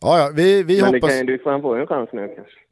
[0.00, 1.10] Ja, ja, vi, vi Men det hoppas...
[1.10, 2.65] kan ju, du får få en chans nu kanske.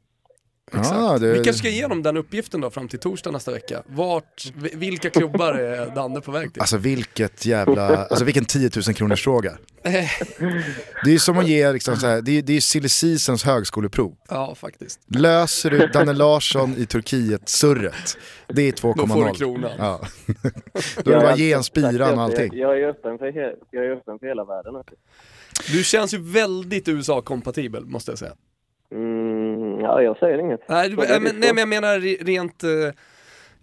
[0.83, 1.27] Ja, det...
[1.33, 3.83] Vi kanske ska ge dem den uppgiften då fram till torsdag nästa vecka.
[3.87, 6.61] Vart, vi- vilka klubbar är Danne på väg till?
[6.61, 9.57] Alltså vilket jävla, alltså vilken 10 000 kronors fråga.
[9.83, 13.43] Det är ju som att ge, liksom så här, det är, det är silly seasons
[13.43, 14.15] högskoleprov.
[14.29, 14.99] Ja, faktiskt.
[15.07, 19.35] Löser du Danne Larsson i Turkiet-surret, det är Då får du 2,0.
[19.35, 19.71] kronan.
[19.77, 20.01] Ja.
[21.03, 22.51] Då är det bara ge en spiran och allting.
[22.53, 24.73] jag, är öppen för he, jag är öppen för hela världen.
[25.71, 28.33] Du känns ju väldigt USA-kompatibel måste jag säga.
[28.91, 29.24] Mm,
[29.79, 30.69] ja, jag säger inget.
[30.69, 32.69] Nej, du, äh, men, nej men jag menar re- rent, eh,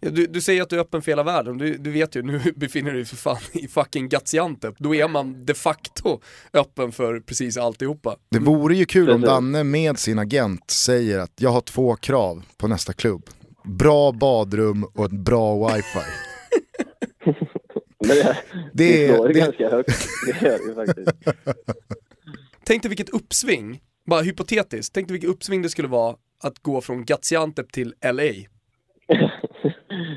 [0.01, 2.40] Du, du säger att du är öppen för hela världen, du, du vet ju, nu
[2.57, 4.75] befinner du dig för fan i fucking Gaziantep.
[4.79, 6.20] Då är man de facto
[6.53, 8.16] öppen för precis alltihopa.
[8.31, 9.20] Det vore ju kul om.
[9.20, 13.22] Danne med sin agent säger att jag har två krav på nästa klubb.
[13.64, 15.98] Bra badrum och ett bra wifi.
[17.98, 18.37] Det,
[18.72, 20.07] Det är- det slår ju det- ganska högt.
[20.27, 21.11] Det gör det ju faktiskt.
[22.64, 26.81] Tänk dig vilket uppsving, bara hypotetiskt, tänk dig vilket uppsving det skulle vara att gå
[26.81, 28.23] från Gaziantep till LA.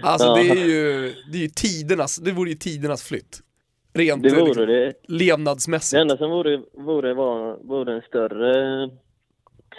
[0.03, 0.35] Alltså Ja.
[0.35, 3.41] det är ju, det är ju tidernas, det vore ju tidernas flytt.
[3.93, 4.93] Rent Det liksom, vore det.
[5.07, 5.91] levnadsmässigt.
[5.97, 8.89] Det enda som vore, vore, var, vore en större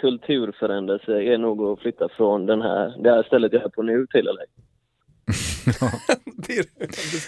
[0.01, 4.07] kulturförändelse är nog att flytta från den här, det här stället jag är på nu
[4.11, 4.41] till LA.
[6.47, 6.65] Det är,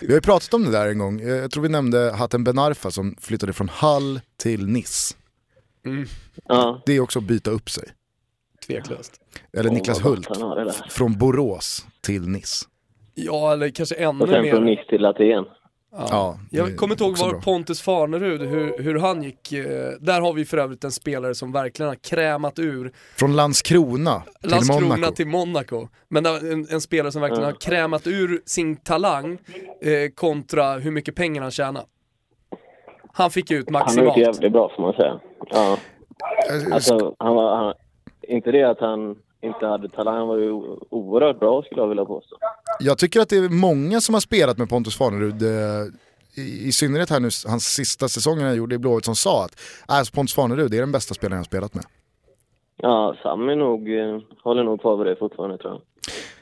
[0.01, 2.43] Vi har ju pratat om det där en gång, Eh, jag tror vi nämnde Hatem
[2.43, 5.15] Ben Arfa som flyttade från Hall till Nice.
[5.85, 6.05] Mm,
[6.47, 6.81] Ja.
[6.85, 7.83] Det är också att byta upp sig.
[8.67, 9.21] tveklöst.
[9.53, 10.27] Eller Niklas Hult,
[10.89, 12.65] från Borås till Nice.
[13.15, 14.71] Ja, eller kanske ännu Och sen från mer.
[14.71, 15.45] Nice till Aten.
[15.91, 16.07] Ja.
[16.11, 17.41] Ja, Jag kommer inte ihåg var bra.
[17.41, 19.51] Pontus Farnerud, hur, hur han gick.
[19.53, 24.23] eh, Där har vi för övrigt en spelare som verkligen har krämat ur Från Landskrona
[24.41, 25.13] till Landskrona Monaco.
[25.15, 25.87] till Monaco.
[26.09, 27.49] Men en, en spelare som verkligen Ja.
[27.49, 29.37] har krämat ur sin talang
[29.81, 31.83] eh, kontra hur mycket pengar han tjänar.
[33.13, 34.15] Han fick ut Han har gjort maximalt.
[34.15, 35.19] det jävligt bra får man säga.
[35.49, 35.77] Ja.
[36.49, 37.73] Eh, Alltså, han var, han,
[38.27, 40.51] inte det att han inte hade talang, han var ju
[40.89, 42.35] oerhört bra skulle jag vilja påstå.
[42.79, 45.87] Jag tycker att det är många som har spelat med Pontus Farnerud, eh,
[46.35, 49.59] i, i synnerhet här nu, hans sista säsongen han gjorde i Blåvitt som sa att
[49.85, 51.83] alltså, Pontus Farnerud är den bästa spelaren jag har spelat med.
[52.81, 55.81] Ja, Sam är nog, eh, håller nog kvar vid det fortfarande tror jag.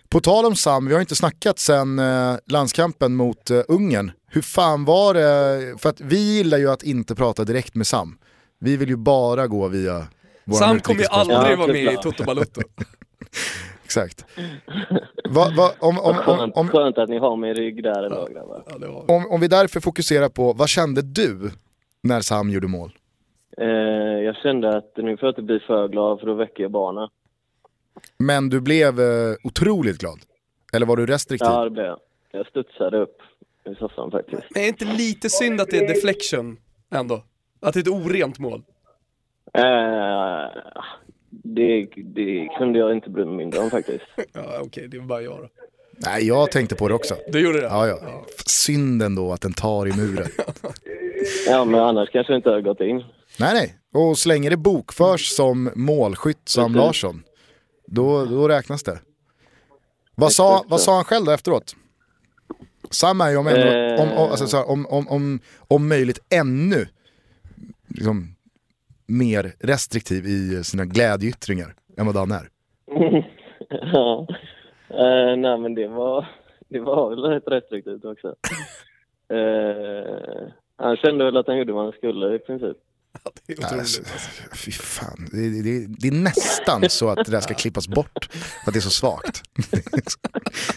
[0.09, 4.11] På tal om Sam, vi har inte snackat sen eh, landskampen mot Ungern.
[4.37, 5.79] Hur fan var det?
[5.79, 8.17] För att vi gillar ju att inte prata direkt med Sam.
[8.59, 9.93] Vi vill ju bara gå via
[10.45, 11.97] våran Sam kommer ju aldrig vara med i.
[12.03, 12.61] Toto Balutto.
[13.83, 14.25] Exakt.
[15.29, 19.11] Va, va, om, om, om, om, skönt att ni har min rygg där ändå grabbar.
[19.11, 21.51] Om, om vi därför fokuserar på, vad kände du
[22.03, 22.91] när Sam gjorde mål?
[23.57, 23.67] Eh,
[24.27, 27.09] jag kände att nu får jag inte bli för glad för då väcker jag barnen.
[28.17, 30.19] Men du blev eh, otroligt glad.
[30.73, 31.47] Eller var du restriktiv?
[31.47, 31.99] Ja, det blev jag.
[32.31, 33.21] Jag studsade upp
[33.71, 34.43] i soffan faktiskt.
[34.49, 36.57] Men är det inte lite synd att det är deflection
[36.93, 37.23] ändå?
[37.61, 38.63] Att det är ett orent mål?
[39.53, 39.63] Eh,
[41.29, 44.03] det, det kunde jag inte bry mig mindre om faktiskt.
[44.33, 45.47] Ja, okej, det är bara jag då.
[45.99, 47.15] Nej, jag tänkte på det också.
[47.27, 47.67] Du gjorde det?
[47.67, 48.25] Ja, ja.
[48.45, 50.27] Synd ändå att den tar i muren.
[51.47, 53.03] Ja, men annars kanske det inte hade gått in.
[53.39, 53.75] nej, nej.
[53.93, 56.75] Och så länge det bokförs som målskytt Sam.
[56.75, 57.23] Larsson,
[57.87, 58.99] då, då räknas det.
[60.15, 61.75] Vad sa, vad sa han själv då efteråt?
[62.91, 64.01] Sam är ju om, ändå, Eh.
[64.01, 66.87] om, om, alltså, så här, om, om, om, om möjligt ännu
[67.87, 68.35] liksom,
[69.07, 72.49] mer restriktiv i sina glädjeyttringar än vad Dan är.
[73.69, 74.27] ja.
[74.89, 76.27] Eh, nej, men det var,
[76.69, 78.35] det var väl rätt restriktivt också.
[79.29, 80.47] Eh,
[80.77, 82.77] han kände väl att han gjorde vad han skulle i princip.
[83.47, 83.79] Det är Nej, otroligt.
[83.81, 84.01] alltså,
[84.55, 88.29] fy fan, det, det, det, det är nästan så att det där ska klippas bort
[88.31, 89.41] för att det är så svagt.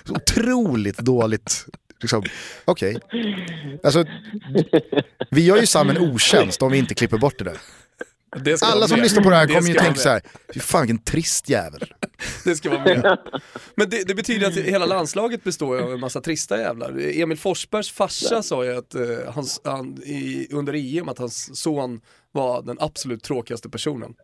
[0.06, 1.66] så otroligt dåligt.
[2.00, 2.22] Liksom.
[2.64, 3.00] Okej.
[3.82, 4.04] Alltså,
[5.30, 7.58] vi gör ju Sam en otjänst om vi inte klipper bort det där.
[8.44, 9.02] Det ska Alla som med.
[9.02, 10.22] lyssnar på det här Det kommer ju ska tänka så här,
[10.54, 11.94] fy fan vilken trist jävel.
[12.44, 13.18] Det ska vara med.
[13.74, 16.98] Men det, det betyder att hela landslaget består ju av en massa trista jävlar.
[17.20, 22.00] Emil Forsbergs farsa sa ju att, eh, hans, han, i, under EM att hans son
[22.32, 24.14] var den absolut tråkigaste personen.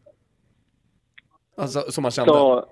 [1.59, 2.33] Alltså som han kände.
[2.33, 2.67] Sa,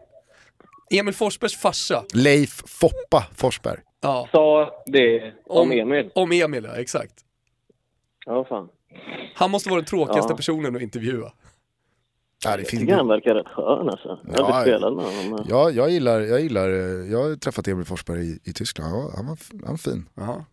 [0.98, 3.78] Emil Forsbergs farsa, Leif Foppa Forsberg.
[4.00, 4.28] ja.
[4.32, 6.10] sa det om Emil.
[6.14, 7.14] Om Emil ja, exakt.
[8.26, 8.68] Ja, fan.
[9.34, 10.36] Han måste vara den tråkigaste Ja.
[10.36, 11.32] personen att intervjua.
[12.44, 14.18] Ja, det Jag finns, tycker han verkar rätt skön alltså.
[14.32, 15.46] Jag har Ja, inte spelat med honom.
[15.48, 19.02] ja, jag gillar, jag gillar, eh, jag har träffat Emil Forsberg i, i Tyskland, han
[19.04, 20.08] var, han var, han var fin.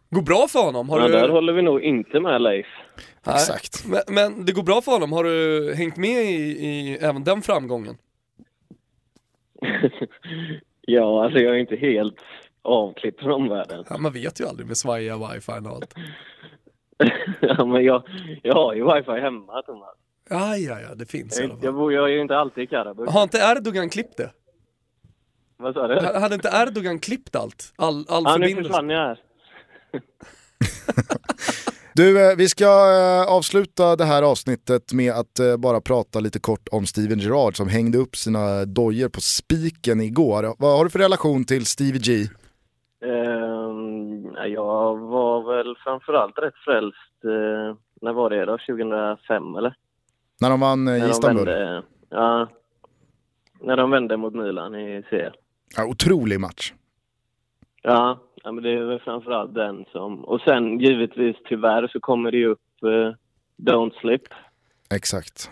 [0.10, 0.90] Går bra för honom?
[0.90, 1.14] Har Ja, du...
[1.14, 2.66] där håller vi nog inte med Leif.
[3.26, 3.36] Nej.
[3.36, 3.86] Exakt.
[3.86, 6.36] Men, men det går bra för honom, har du hängt med i,
[6.68, 7.98] i även den framgången?
[10.82, 12.16] ja, alltså jag är inte helt
[12.62, 13.86] avklippt från omvärlden.
[13.90, 15.94] Ja, man vet ju aldrig med svajiga wifi och allt.
[17.42, 18.04] ja, men jag,
[18.44, 19.90] jag har ju wifi hemma, Thomas.
[20.30, 21.74] Ja, ja, ja, det finns i Jag, alla jag, fall.
[21.74, 23.10] bor, jag är ju inte alltid i Karabuk.
[23.10, 24.32] Har inte Erdogan klippt det?
[25.58, 25.96] Vad sa du?
[25.96, 27.74] H- Hade inte Erdogan klippt allt?
[27.76, 28.70] All, all Ja, nu förbindelse?
[28.70, 29.20] försvann jag här.
[31.94, 36.40] Du, eh, vi ska eh, avsluta det här avsnittet med att eh, bara prata lite
[36.40, 40.56] kort om Steven Gerrard som hängde upp sina dojor på spiken igår.
[40.60, 42.12] Vad har du för relation till Stevie G?
[43.06, 46.98] Ehm, jag var väl framförallt rätt frälst,
[48.02, 48.58] när var det då?
[48.58, 49.76] 2005 eller?
[50.42, 51.46] När de vann i När de Istanbul?
[51.46, 52.48] vände, ja,
[53.62, 55.36] när de vände mot Milan i CL.
[55.78, 56.74] Ja, otrolig match.
[57.82, 60.26] Ja, ja men det är väl framförallt den som...
[60.26, 63.14] Och sen givetvis tyvärr så kommer det ju upp eh,
[63.72, 64.24] Don't Slip.
[64.94, 65.52] Exakt.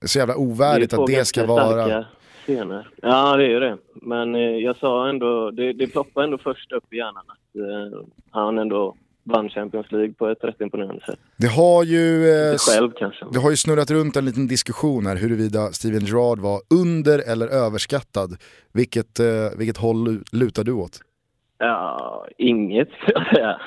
[0.00, 2.04] Det är så jävla ovärdigt två att det ska vara...
[2.42, 2.88] Scener.
[3.02, 3.78] Ja, det är ju det.
[3.94, 8.06] Men eh, jag sa ändå, det, det ploppade ändå först upp i hjärnan att eh,
[8.30, 11.18] han ändå vann Champions League på ett rätt imponerande sätt.
[11.36, 12.30] Det har ju...
[12.30, 13.26] Eh, själv kanske.
[13.32, 17.48] Det har ju snurrat runt en liten diskussion här huruvida Steven Gerrard var under eller
[17.48, 18.36] överskattad.
[18.72, 19.26] Vilket, eh,
[19.56, 21.00] vilket håll lutar du åt?
[21.58, 23.60] Ja, inget skulle jag säga.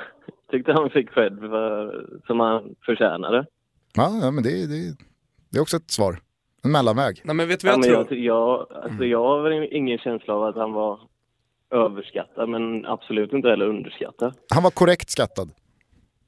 [0.51, 3.45] Tyckte han fick för, som han förtjänade.
[3.95, 4.95] Ja, ja men det, det,
[5.49, 6.19] det är också ett svar.
[6.63, 7.21] En mellanväg.
[7.23, 8.19] Nej men vet vad Ja, jag tror?
[8.19, 10.99] jag, jag, alltså jag har väl ingen känsla av att han var
[11.71, 14.33] överskattad, men absolut inte heller underskattad.
[14.53, 15.49] Han var korrekt skattad.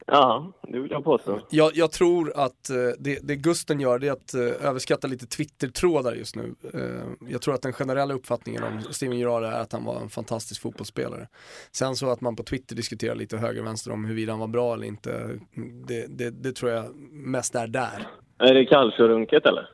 [0.07, 1.39] Ja, det vill jag påstå.
[1.49, 5.25] Jag, jag tror att eh, det, det Gusten gör det är att eh, överskatta lite
[5.27, 6.55] Twitter-trådar just nu.
[6.73, 10.09] Eh, jag tror att den generella uppfattningen om Steven Gerrard är att han var en
[10.09, 11.27] fantastisk fotbollsspelare.
[11.71, 14.47] Sen så att man på Twitter diskuterar lite höger och vänster om huruvida han var
[14.47, 15.39] bra eller inte,
[15.87, 18.07] det, det, det tror jag mest är där.
[18.39, 19.69] Är det kallsjörunket eller?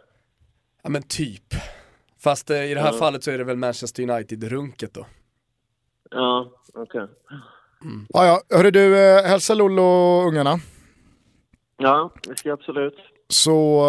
[0.83, 1.53] Ja men typ.
[2.19, 2.99] Fast i det här Ja.
[2.99, 5.05] fallet så är det väl Manchester United-runket då.
[6.11, 7.07] Ja, okej.
[8.09, 8.57] Ja, ja.
[8.57, 10.59] Hörru du, eh, hälsa Lollo och ungarna.
[11.77, 12.95] Ja, det ska jag absolut.
[13.29, 13.79] Så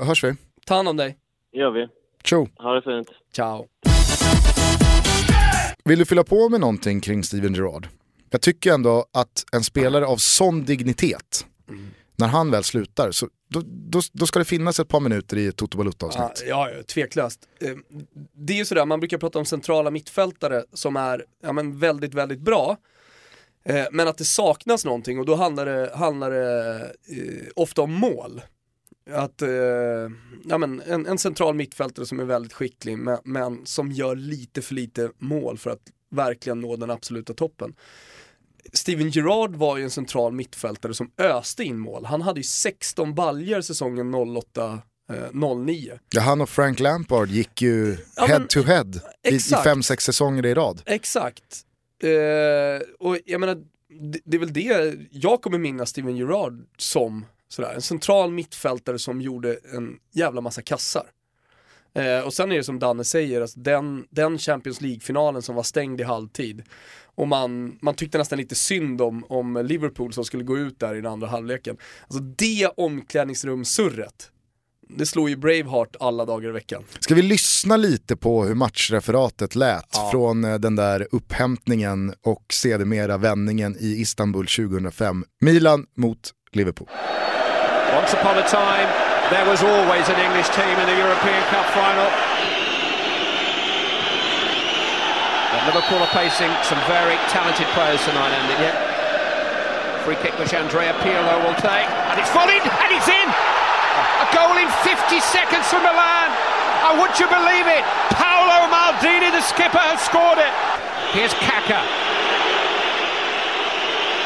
[0.00, 0.34] eh, hörs vi.
[0.66, 1.16] Ta hand om dig.
[1.52, 1.86] gör vi.
[2.24, 2.48] Tjo!
[2.56, 3.08] Ha det fint.
[3.36, 3.66] Ciao.
[5.84, 7.88] Vill du fylla på med någonting kring Steven Gerrard?
[8.30, 11.46] Jag tycker ändå att en spelare av sån dignitet,
[12.16, 15.46] när han väl slutar, så då, då, då ska det finnas ett par minuter i
[15.46, 16.44] ett Toto Ja, Balutta-avsnitt.
[16.48, 17.40] ja, ja, tveklöst.
[17.60, 17.68] Eh,
[18.32, 22.14] Det är ju sådär, man brukar prata om centrala mittfältare som är ja, men väldigt,
[22.14, 22.76] väldigt bra.
[23.64, 26.76] Eh, Men att det saknas någonting och då handlar det, handlar det
[27.08, 28.42] eh, ofta om mål.
[29.10, 29.48] Att, eh,
[30.44, 34.62] ja, men en, en central mittfältare som är väldigt skicklig men, men som gör lite
[34.62, 35.80] för lite mål för att
[36.10, 37.74] verkligen nå den absoluta toppen.
[38.72, 42.04] Steven Gerrard var ju en central mittfältare som öste in mål.
[42.04, 44.78] Han hade ju 16 baljer säsongen 08
[45.12, 45.98] eh, 09.
[46.10, 48.86] Ja, han och Frank Lampard gick ju Ja, head men- to head
[49.28, 49.64] i, i Exakt.
[49.64, 50.82] fem, sex säsonger i rad.
[50.86, 51.62] Exakt.
[52.02, 53.54] Eh, och jag menar,
[53.88, 57.26] det, det är väl det jag kommer minnas Steven Gerrard som.
[57.48, 61.06] Sådär, en central mittfältare som gjorde en jävla massa kassar.
[61.94, 65.62] Eh, och sen är det som Danne säger, alltså den, den Champions League-finalen som var
[65.62, 66.62] stängd i halvtid.
[67.14, 70.94] Och man, man tyckte nästan lite synd om, om Liverpool som skulle gå ut där
[70.94, 71.76] i den andra halvleken.
[72.02, 74.30] Alltså det omklädningsrumssurret,
[74.96, 76.82] det slår ju Braveheart alla dagar i veckan.
[77.00, 80.08] Ska vi lyssna lite på hur matchreferatet lät Ja.
[80.12, 85.24] från eh, den där upphämtningen och sedermera vändningen i Istanbul 2005.
[85.40, 86.88] Milan mot Liverpool.
[88.00, 88.88] Once upon a time,
[89.30, 92.10] there was always an English team in the European Cup final.
[95.52, 98.70] But Liverpool are facing some very talented players tonight, Andy.
[100.04, 101.88] Free kick which Andrea Pirlo will take.
[102.10, 103.28] And it's volleyed, and it's in!
[104.20, 106.28] A goal in 50 seconds for Milan.
[106.88, 107.84] And would you believe it?
[108.16, 110.52] Paolo Maldini, the skipper, has scored it.
[111.12, 111.80] Here's Kaka.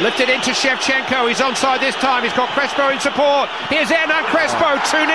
[0.02, 1.28] Lifted into Shevchenko.
[1.30, 2.24] He's onside this time.
[2.24, 3.48] He's got Crespo in support.
[3.70, 5.06] Here's Hernan Crespo, 2 0.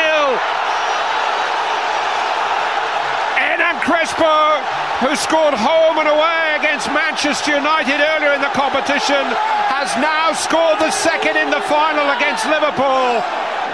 [3.35, 4.63] Hernan Crespo,
[5.03, 9.19] who scored home and away against Manchester United earlier in the competition,
[9.67, 13.19] has now scored the second in the final against Liverpool.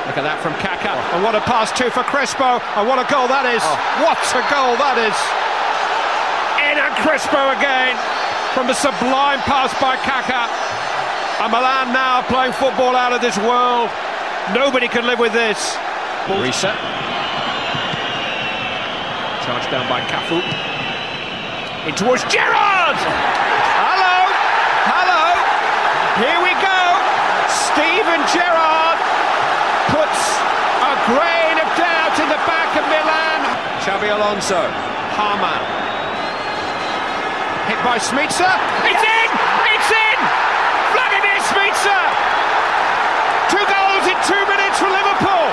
[0.05, 0.93] Look at that from Kaka.
[1.17, 2.61] And what a pass, too, for Crespo.
[2.77, 3.65] And what a goal that is.
[3.65, 3.73] Oh.
[4.05, 5.17] What a goal that is.
[6.61, 7.97] Hernan Crespo again
[8.53, 10.45] from a sublime pass by Kaka.
[11.41, 13.89] And Milan now playing football out of this world.
[14.53, 15.73] Nobody can live with this.
[16.29, 16.77] Reset.
[19.41, 20.37] Charged down by Cafu.
[21.89, 22.97] In towards Gerrard!
[23.73, 24.17] Hello!
[24.85, 25.25] Hello!
[26.21, 26.81] Here we go!
[27.49, 28.75] Steven Gerrard
[31.05, 33.41] grain of doubt in the back of Milan.
[33.85, 34.57] Xabi Alonso.
[35.13, 35.61] Harman.
[37.69, 38.49] Hit by Smitsa.
[38.89, 39.29] It's in!
[39.69, 40.17] It's in!
[40.97, 41.99] Vladimir Smitsa!
[43.53, 45.45] Two goals in two minutes for Liverpool.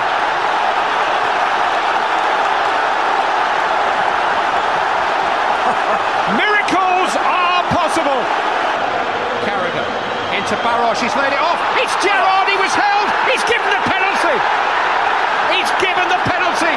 [6.41, 8.21] Miracles are possible.
[9.45, 9.85] Carragher
[10.33, 10.97] into Barros.
[10.97, 11.61] He's laid it off.
[11.77, 12.49] It's Gerrard.
[12.49, 13.05] He was held.
[13.29, 14.72] He's given the penalty.
[15.53, 16.75] He's given the penalty.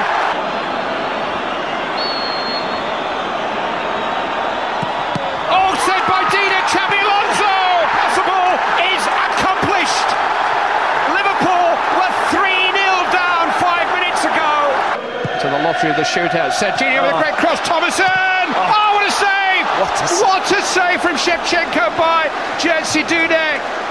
[5.48, 7.56] Oh, saved by Dina Xabi Alonso.
[7.96, 8.48] Possible
[8.84, 10.08] is accomplished.
[11.16, 12.76] Liverpool were 3-0
[13.16, 14.52] down five minutes ago.
[15.40, 16.52] To the lottery of the shootout.
[16.52, 17.22] Serginho with a oh.
[17.24, 17.60] great cross.
[17.64, 18.04] Thomason.
[18.04, 18.76] Oh.
[18.76, 19.64] oh, what a save!
[19.80, 22.28] What a save, what a save from Shevchenko by
[22.60, 23.85] Jerzy Dudek.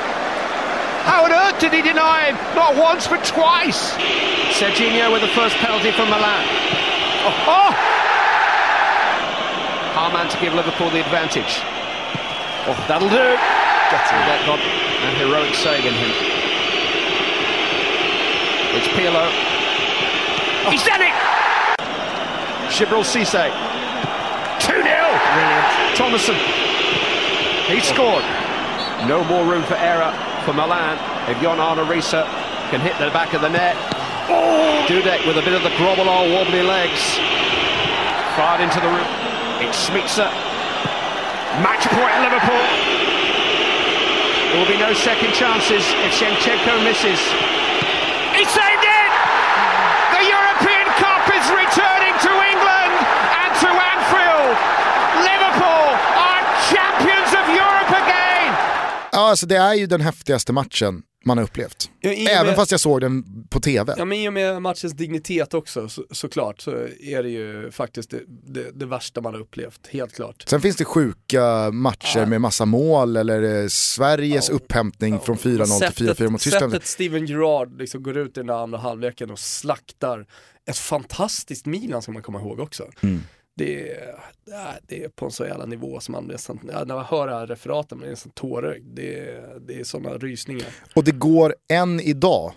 [1.06, 2.36] How on earth did he deny him?
[2.58, 3.94] Not once, but twice.
[4.58, 6.42] Serginho with the first penalty from Milan.
[7.22, 7.72] Oh, oh!
[9.94, 11.62] Harman to give Liverpool the advantage.
[12.66, 13.38] Oh, that'll do.
[13.94, 16.10] That got a heroic save in him.
[18.74, 19.30] It's Pirlo.
[20.66, 20.72] Oh.
[20.72, 21.14] He's done it!
[22.74, 23.46] Gibril Cisse.
[24.60, 24.82] 2 0.
[24.82, 25.70] Brilliant.
[25.96, 26.36] Thomason.
[27.70, 28.26] He scored.
[29.08, 30.12] No more room for error
[30.46, 31.02] for Milan.
[31.28, 32.22] If Jon Arne Risa
[32.70, 33.76] can hit the back of the net.
[34.30, 34.86] Oh!
[34.88, 37.02] Dudek with a bit of the grovel on wobbly legs.
[38.38, 39.10] Fired into the room.
[39.66, 40.30] It's Smitsa.
[41.66, 42.62] Match point Liverpool.
[44.54, 47.55] There will be no second chances if Shevchenko misses.
[59.26, 61.90] Ja, alltså det är ju den häftigaste matchen man har upplevt.
[62.00, 63.94] Ja, och Även med- fast jag såg den på tv.
[63.98, 66.72] Ja men i och med matchens dignitet också så, såklart så
[67.02, 70.44] är det ju faktiskt det, det, det värsta man har upplevt, helt klart.
[70.48, 72.26] Sen finns det sjuka matcher Ja.
[72.26, 76.72] med massa mål eller eh, Sveriges upphämtning från 4-0 till 4-4 mot Tyskland.
[76.72, 80.26] sättet Steven Gerrard liksom går ut i den där andra halvleken och slaktar
[80.70, 82.84] ett fantastiskt Milan ska man komma ihåg också.
[83.02, 83.22] Mm.
[83.58, 84.16] Det, är,
[84.88, 87.48] det är på en så jävla nivå som man nästan, när man hör det här
[87.48, 88.86] referaten man är nästan tårögd.
[88.96, 90.68] Det, det är sådana rysningar.
[90.96, 92.54] Och det går än idag,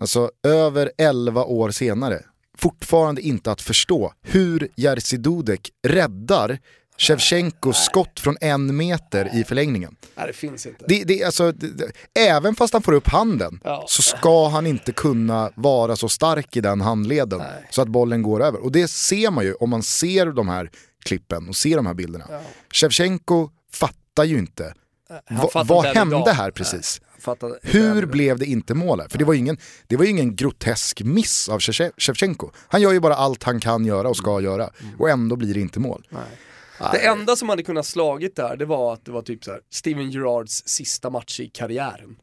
[0.00, 2.22] alltså över 11 år senare,
[2.58, 6.58] fortfarande inte att förstå hur Jerzy Dudek räddar
[7.00, 9.96] Shevchenkos skott från en meter i förlängningen.
[10.16, 10.84] Nej det finns inte.
[10.88, 13.84] Det, det, alltså, det, även fast han får upp handen Ja.
[13.88, 17.66] så ska han inte kunna vara så stark i den handleden Nej.
[17.70, 18.64] så att bollen går över.
[18.64, 20.70] Och det ser man ju om man ser de här
[21.04, 22.24] klippen och ser de här bilderna.
[22.30, 22.40] Ja.
[22.72, 24.74] Shevchenko fattar ju inte.
[25.30, 26.28] Va, vad hände idag.
[26.32, 27.00] här precis?
[27.26, 29.08] Nej, Hur blev det inte mål här?
[29.08, 32.50] För det var ju ingen, det var ju ingen grotesk miss av Shevche- Shevchenko.
[32.68, 34.70] Han gör ju bara allt han kan göra och ska göra.
[34.98, 36.06] Och ändå blir det inte mål.
[36.92, 39.60] Det enda som hade kunnat slagit där, det var att det var typ så här,
[39.72, 42.16] Steven Gerrards sista match i karriären.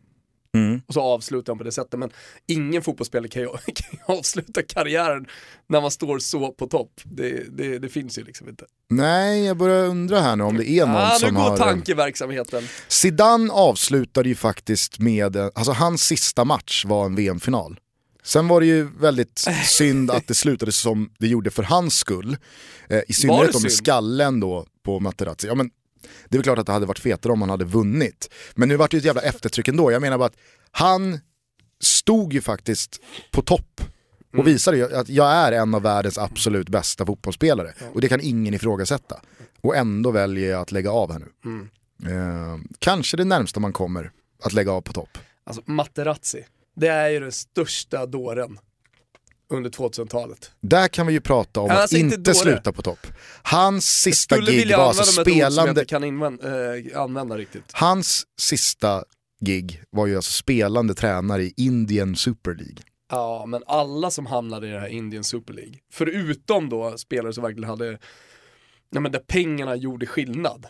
[0.55, 0.81] Mm.
[0.87, 2.09] Och så avslutar han på det sättet, men
[2.47, 5.25] ingen fotbollsspelare kan ju, kan ju avsluta karriären
[5.69, 7.01] när man står så på topp.
[7.03, 8.65] Det, det, det finns ju liksom inte.
[8.89, 11.57] Nej, jag börjar undra här nu om det är någon Ah, nu som går har...
[11.57, 12.63] tankeverksamheten.
[12.87, 17.79] Zidane avslutade ju faktiskt med, alltså hans sista match var en VM-final.
[18.27, 22.37] Sen var det ju väldigt synd att det slutade som det gjorde för hans skull.
[22.89, 25.47] Eh, I synnerhet om skallen då på Materazzi.
[25.47, 25.69] Ja, men
[26.29, 28.29] det är väl klart att det hade varit fetare om han hade vunnit.
[28.55, 29.91] Men nu vart det ju ett jävla eftertryck ändå.
[29.91, 30.37] Jag menar bara att
[30.71, 31.19] han
[31.79, 33.01] stod ju faktiskt
[33.31, 33.81] på topp
[34.37, 37.73] och visade ju att jag är en av världens absolut bästa fotbollsspelare.
[37.93, 39.21] Och det kan ingen ifrågasätta.
[39.61, 41.69] Och ändå väljer jag att lägga av här nu.
[42.11, 44.11] Eh, kanske det närmsta man kommer
[44.43, 45.17] att lägga av på topp.
[45.43, 46.43] Alltså Materazzi,
[46.77, 48.59] det är ju den största dåren
[49.49, 50.51] under 2000-talet.
[50.61, 52.41] Där kan vi ju prata om att Alltså, inte inte dåre.
[52.43, 53.07] sluta på topp.
[53.43, 57.63] Hans sista gig var alltså spelande, inte kan invän- eh, använda riktigt.
[57.73, 59.03] hans sista
[59.41, 62.77] gig var ju alltså spelande tränare i Indian Super League.
[63.11, 67.43] Ja, men alla som hamnade i det här Indian Super League, förutom då spelare som
[67.43, 67.97] verkligen hade,
[68.89, 70.67] ja men där pengarna gjorde skillnad.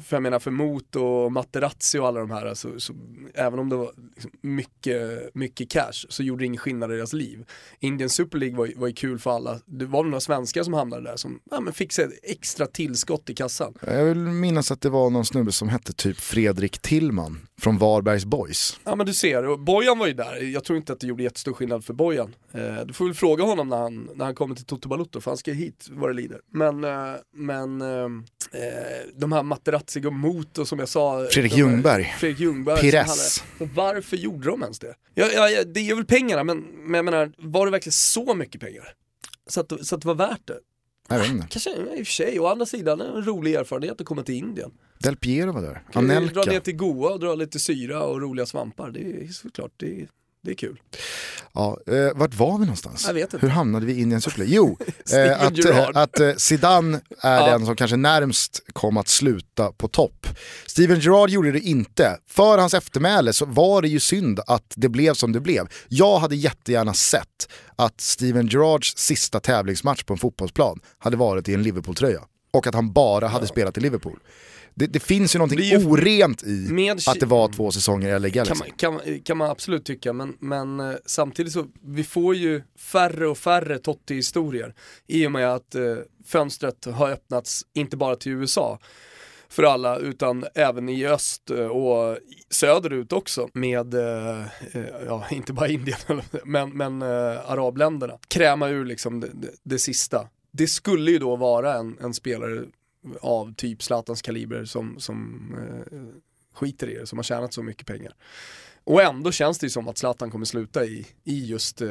[0.00, 2.94] För jag menar för MOT och Materazzi och alla de här, så, så,
[3.34, 7.12] även om det var liksom mycket, mycket cash så gjorde det ingen skillnad i deras
[7.12, 7.44] liv.
[7.80, 10.74] Indian Super League var, ju- var ju kul för alla, det var några svenskar som
[10.74, 13.74] hamnade där som ja, men fick sig ett extra tillskott i kassan.
[13.86, 18.24] Jag vill minnas att det var någon snubbe som hette typ Fredrik Tillman från Varbergs
[18.24, 18.80] Boys.
[18.84, 21.52] Ja men du ser, Bojan var ju där, jag tror inte att det gjorde jättestor
[21.52, 22.34] skillnad för Bojan.
[22.52, 25.30] Eh, du får väl fråga honom när han, när han kommer till Toto Balutto, för
[25.30, 26.40] han ska hit vad det lider.
[26.52, 27.88] Men, eh, men eh,
[28.52, 31.26] eh, de här Materazzi och Moto som jag sa.
[31.30, 32.14] Fredrik här- Ljungberg.
[32.18, 32.80] Fredrik Ljungberg.
[32.80, 33.42] Pires.
[33.58, 34.94] hade- Varför gjorde de ens det?
[35.14, 38.60] Ja, ja, det är väl pengarna, men, men jag menar, var det verkligen så mycket
[38.60, 38.94] pengar?
[39.46, 40.58] Så att, så att det var värt det?
[41.08, 41.46] Jag vet inte.
[41.50, 44.70] Kanske i och för sig, å andra sidan en rolig erfarenhet att komma till Indien.
[44.98, 45.82] Del Piero var där.
[45.86, 46.50] Vi dra Anelka.
[46.50, 50.06] ner till Goa och dra lite syra och roliga svampar, det är såklart, det,
[50.42, 50.80] det är kul.
[51.54, 53.04] Ja, eh, vart var vi någonstans?
[53.06, 53.46] Jag vet inte.
[53.46, 54.54] Hur hamnade vi i Indian Super League?
[54.54, 54.76] Jo,
[55.18, 57.46] eh, att, eh, att eh, Zidane är Ja.
[57.50, 60.26] den som kanske närmst kom att sluta på topp.
[60.66, 62.18] Steven Gerrard gjorde det inte.
[62.28, 65.68] För hans eftermäle så var det ju synd att det blev som det blev.
[65.88, 71.54] Jag hade jättegärna sett att Steven Gerrards sista tävlingsmatch på en fotbollsplan hade varit i
[71.54, 72.20] en Liverpool-tröja.
[72.52, 74.18] Och att han bara hade spelat i Liverpool.
[74.78, 78.18] Det, det finns ju någonting ju- orent i Med- att det var två säsonger i
[78.20, 78.64] LA Galaxy.
[78.76, 82.62] Kan man, kan, kan man absolut tycka, men, men eh, samtidigt så, vi får ju
[82.78, 84.74] färre och färre Totti-historier
[85.06, 85.82] i och med att eh,
[86.26, 88.78] fönstret har öppnats, inte bara till USA,
[89.48, 92.18] för alla utan även i öst eh, och
[92.50, 94.40] söderut också med, eh,
[94.72, 95.98] eh, ja inte bara Indien
[96.44, 98.18] men, men eh, arabländerna.
[98.28, 100.28] Kräma ur liksom det, det, det sista.
[100.52, 102.62] Det skulle ju då vara en, en spelare
[103.20, 105.98] av typ Zlatans kaliber som, som eh,
[106.54, 108.14] skiter i det, som har tjänat så mycket pengar.
[108.84, 111.88] Och ändå känns det ju som att Zlatan kommer sluta i, i just eh,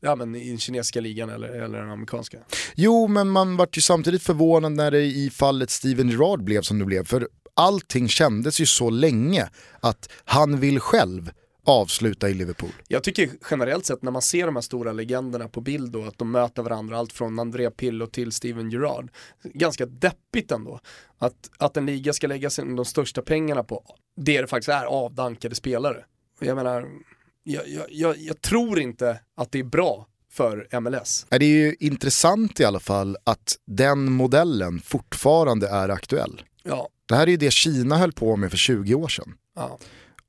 [0.00, 2.38] ja, men i den kinesiska ligan eller, eller den amerikanska.
[2.74, 6.78] Jo, men man vart ju samtidigt förvånad när det i fallet Steven Gerrard blev som
[6.78, 7.04] det blev.
[7.04, 9.48] För allting kändes ju så länge
[9.80, 11.30] att han vill själv
[11.66, 12.70] avsluta i Liverpool.
[12.88, 16.18] Jag tycker generellt sett när man ser de här stora legenderna på bild då, att
[16.18, 19.10] de möter varandra, allt från Andrea Pillo till Steven Gerrard,
[19.44, 20.80] ganska deppigt ändå.
[21.18, 23.84] Att, att en liga ska lägga sig de största pengarna på
[24.16, 26.04] det det faktiskt är, avdankade spelare.
[26.40, 26.88] Jag menar,
[27.42, 31.26] jag, jag, jag, jag tror inte att det är bra för MLS.
[31.28, 36.42] Det är ju intressant i alla fall att den modellen fortfarande är aktuell.
[36.62, 36.88] Ja.
[37.06, 39.34] Det här är ju det Kina höll på med för 20 år sedan.
[39.56, 39.78] ja.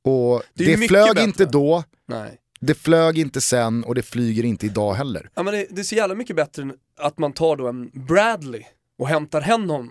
[0.03, 1.23] Och Det det, flög bättre.
[1.23, 2.37] inte då, Nej.
[2.59, 5.29] det flög inte sen och det flyger inte idag heller.
[5.35, 8.63] Ja, men det, det är så jävla mycket bättre att man tar då en Bradley
[8.97, 9.41] och hämtar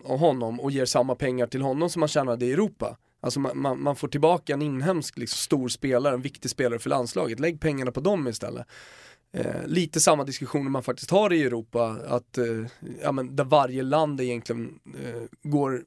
[0.05, 2.97] och, honom och ger samma pengar till honom som man tjänade i Europa.
[3.21, 6.91] Alltså man, man, man får tillbaka en inhemsk liksom, stor spelare, en viktig spelare för
[6.91, 7.41] landslaget.
[7.41, 8.67] Lägg pengarna på dem istället.
[9.35, 12.45] Eh, lite samma diskussioner man faktiskt har i Europa, att eh,
[13.03, 15.83] ja, men där varje land egentligen eh, går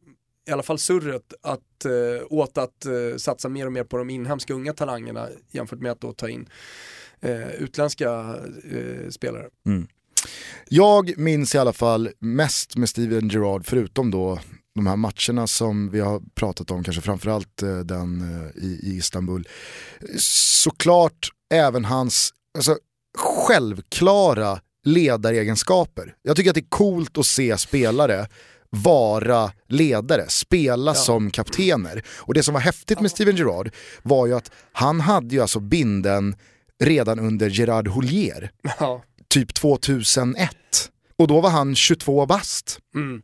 [0.48, 4.10] i alla fall surret att, eh, åt att eh, satsa mer och mer på de
[4.10, 6.50] inhemska unga talangerna jämfört med att då ta in
[7.22, 8.36] eh, utländska
[8.72, 9.48] eh, spelare.
[9.66, 9.88] Mm.
[10.70, 14.40] Jag minns i alla fall mest med Steven Gerrard, förutom då
[14.76, 18.98] de här matcherna som vi har pratat om, kanske framförallt eh, den eh, i, i
[18.98, 19.48] Istanbul.
[20.18, 22.78] Såklart även hans alltså,
[23.18, 26.16] självklara ledaregenskaper.
[26.22, 28.28] Jag tycker att det är coolt att se spelare
[28.84, 32.04] vara ledare, spela som kaptener.
[32.18, 33.72] Och det som var häftigt med Steven Gerrard
[34.04, 36.36] var ju att han hade ju alltså binden
[36.84, 39.04] redan under Gerard Houllier Ja.
[39.28, 40.50] typ 2001.
[41.18, 42.80] Och då var han 22 bast.
[42.96, 43.22] Mm.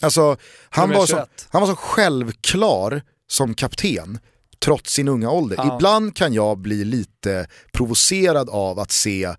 [0.00, 0.36] Alltså,
[0.70, 1.28] han, var så, 21.
[1.50, 4.18] han var så självklar som kapten
[4.64, 5.56] trots sin unga ålder.
[5.56, 5.74] Ja.
[5.76, 9.34] Ibland kan jag bli lite provocerad av att se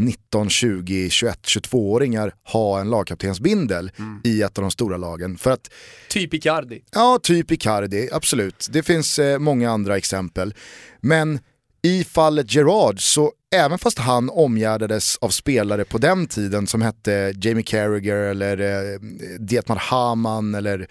[0.00, 4.20] 19, 20, 21, 22-åringar ha en lagkaptensbindel Mm.
[4.24, 5.38] i ett av de stora lagen.
[5.38, 5.70] För att
[6.08, 6.82] Typ Icardi.
[6.92, 8.68] Ja, typ Icardi, absolut.
[8.70, 10.54] Det finns eh, många andra exempel.
[11.00, 11.38] Men
[11.82, 17.34] i fallet Gerard så även fast han omgärdades av spelare på den tiden som hette
[17.42, 18.58] Jamie Carragher eller
[18.92, 19.00] eh,
[19.40, 20.86] Dietmar Hamann eller eh,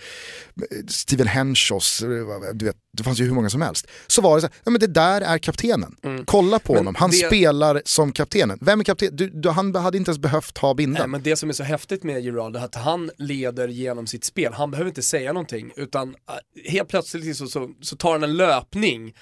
[0.88, 2.10] Steven Henschos, eh,
[2.54, 3.88] du vet, det fanns ju hur många som helst.
[4.08, 5.96] Så var det så här, ja men det där är kaptenen.
[6.26, 6.86] Kolla på Mm.
[6.86, 8.58] Men honom, han det- spelar som kaptenen.
[8.62, 9.10] Vem är kapten?
[9.16, 11.12] Du, du, han hade inte ens behövt ha Nej, binden.
[11.12, 14.54] men det som är så häftigt med Gerard är att han leder genom sitt spel.
[14.54, 18.38] Han behöver inte säga någonting utan äh, helt plötsligt så, så, så tar han en
[18.38, 19.14] löpning,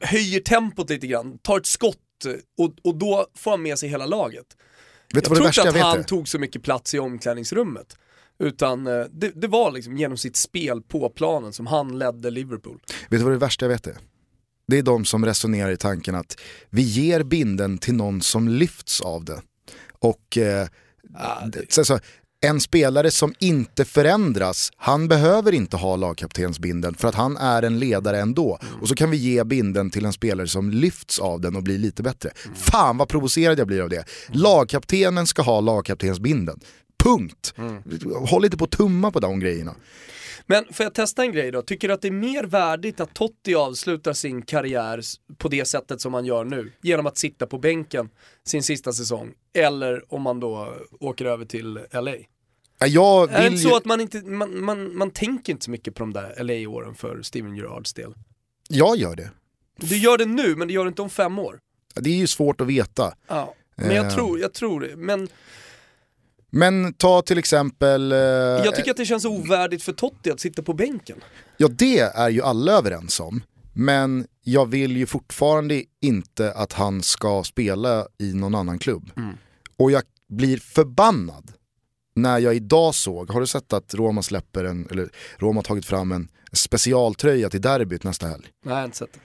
[0.00, 2.00] höjer tempot lite grann, tar ett skott eh,
[2.58, 4.46] och, och då får han med sig hela laget.
[5.14, 7.96] vet Jag tror inte att han tog så mycket plats i omklädningsrummet.
[8.38, 12.78] Utan eh, det, det var liksom genom sitt spel på planen som han ledde Liverpool.
[13.08, 13.96] Vet du vad det värsta jag vet är?
[14.66, 16.40] Det är de som resonerar i tanken att
[16.70, 19.42] vi ger binden till någon som lyfts av det.
[19.92, 20.68] Och eh,
[21.14, 21.98] Ah, det- så, så,
[22.40, 27.78] en spelare som inte förändras, han behöver inte ha lagkaptensbinden för att han är en
[27.78, 28.58] ledare ändå.
[28.80, 31.78] Och så kan vi ge binden till en spelare som lyfts av den och blir
[31.78, 32.30] lite bättre.
[32.54, 34.04] Fan vad provocerad jag blir av det.
[34.28, 36.60] Lagkaptenen ska ha lagkaptensbinden.
[37.04, 37.54] Punkt.
[37.58, 37.82] Mm.
[38.28, 39.74] Håll inte på att tumma på de grejerna.
[40.50, 41.62] Men får jag testa en grej då?
[41.62, 45.00] Tycker du att det är mer värdigt att Totti avslutar sin karriär
[45.38, 46.72] på det sättet som han gör nu?
[46.82, 48.10] Genom att sitta på bänken
[48.44, 49.32] sin sista säsong.
[49.54, 52.14] Eller om man då åker över till LA?
[52.86, 53.68] Jag Är det vill inte ju...
[53.68, 56.94] så att man inte, man, man, man tänker inte så mycket på de där LA-åren
[56.94, 58.14] för Steven Gerrards del?
[58.68, 59.30] Jag gör det.
[59.76, 61.58] Du gör det nu, men du gör det inte om fem år.
[61.94, 63.14] Det är ju svårt att veta.
[63.28, 63.54] Ja.
[63.76, 64.14] Men jag Eh.
[64.14, 64.96] tror, jag tror det.
[64.96, 65.28] Men
[66.50, 68.12] Men ta till exempel...
[68.12, 71.16] eh, jag tycker att det känns ovärdigt för Totti att sitta på bänken.
[71.56, 73.42] Ja det är ju alla överens om.
[73.72, 79.10] Men jag vill ju fortfarande inte att han ska spela i någon annan klubb.
[79.76, 81.52] Och jag blir förbannad
[82.14, 85.86] när jag idag såg, har du sett att Roma släpper en, eller Roma har tagit
[85.86, 88.44] fram en specialtröja till derbyt nästa helg?
[88.64, 89.20] Nej, jag har inte sett det.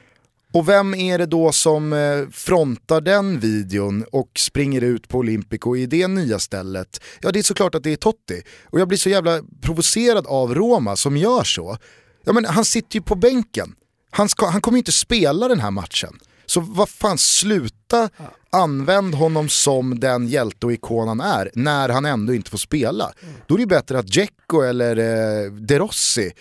[0.55, 5.75] Och vem är det då som eh, frontar den videon och springer ut på Olympico
[5.75, 7.01] i det nya stället?
[7.21, 8.41] Ja det är såklart att det är Totti.
[8.63, 11.77] Och jag blir så jävla provocerad av Roma som gör så.
[12.23, 13.75] Ja men han sitter ju på bänken.
[14.11, 16.19] Han, ska, han kommer ju inte spela den här matchen.
[16.45, 18.09] Så vad fan, sluta
[18.49, 23.11] använd honom som den hjälte och ikon han är när han ändå inte får spela.
[23.47, 26.31] Då är det bättre att Dzeko eller eh, De Rossi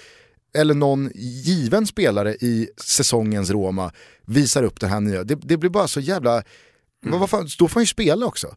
[0.54, 3.92] eller någon given spelare i säsongens Roma
[4.26, 5.24] visar upp det här nya.
[5.24, 6.42] Det, det blir bara så jävla,
[7.02, 8.56] men vad fan, då får han ju spela också.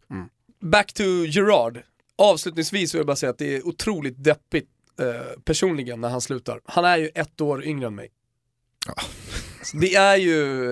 [0.62, 1.80] Back to Gerard.
[2.18, 4.70] Avslutningsvis vill jag bara säga att det är otroligt deppigt
[5.00, 6.62] eh, personligen när han slutar.
[6.66, 8.10] Han är ju ett år yngre än mig.
[9.64, 10.72] Så Det är ju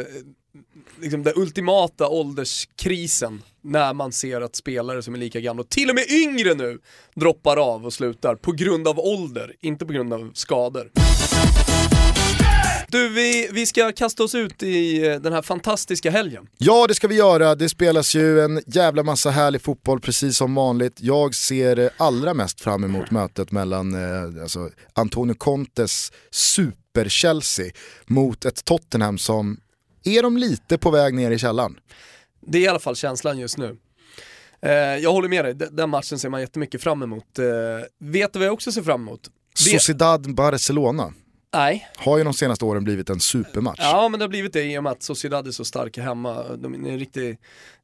[1.02, 5.90] liksom den ultimata ålderskrisen när man ser att spelare som är lika gamla, och till
[5.90, 6.80] och med yngre nu,
[7.16, 10.92] droppar av och slutar på grund av ålder, inte på grund av skador.
[12.88, 16.48] Du, vi, vi ska kasta oss ut i eh, den här fantastiska helgen.
[16.58, 20.56] Ja det ska vi göra, det spelas ju en jävla massa härlig fotboll precis som
[20.56, 20.98] vanligt.
[21.02, 27.72] Jag ser eh, allra mest fram emot mötet mellan eh, alltså, Antonio Contes super-Chelsea
[28.06, 29.58] mot ett Tottenham som
[30.06, 31.80] är de lite på väg ner i källaren.
[32.48, 33.78] Det är i alla fall känslan just nu.
[34.62, 37.40] Eh, jag håller med dig, den matchen ser man jättemycket fram emot.
[37.40, 37.46] Eh,
[38.00, 39.30] vet du vad jag också ser fram emot?
[39.56, 41.14] Sociedad Barcelona
[41.54, 43.80] Nej, har ju de senaste åren blivit en supermatch.
[43.82, 46.44] ja men det har blivit det i och med att Sociedad är så starka hemma.
[46.58, 47.38] De är en riktig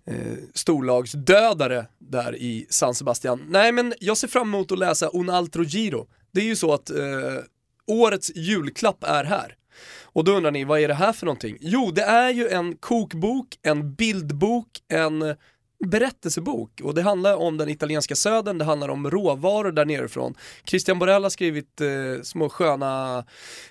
[0.07, 0.15] eh,
[0.53, 3.45] storlagsdödare där i San Sebastian.
[3.49, 6.07] Nej men jag ser fram emot att läsa Un Altro Giro.
[6.31, 6.97] Det är ju så att eh,
[7.87, 9.55] årets julklapp är här.
[10.03, 11.57] Och då undrar ni, vad är det här för någonting?
[11.61, 15.35] Jo, det är ju en kokbok, en bildbok, en
[15.85, 20.35] berättelsebok och det handlar om den italienska södern, det handlar om råvaror där nerifrån.
[20.65, 23.17] Christian Borell har skrivit eh, små sköna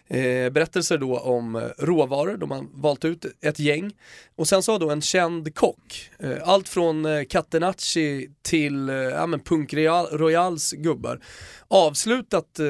[0.06, 3.92] eh, berättelser då om eh, råvaror, de har valt ut ett gäng.
[4.36, 8.94] Och sen så har då en känd kock, eh, allt från eh, Catenacci till eh,
[8.94, 9.74] ja, men Punk
[10.12, 11.20] Royals gubbar,
[11.68, 12.66] avslutat eh,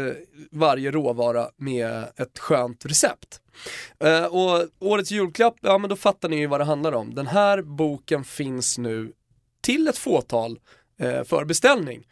[0.51, 3.41] varje råvara med ett skönt recept.
[3.99, 7.15] Eh, och årets julklapp, ja men då fattar ni ju vad det handlar om.
[7.15, 9.13] Den här boken finns nu
[9.61, 10.59] till ett fåtal
[11.01, 12.07] eh, för beställning.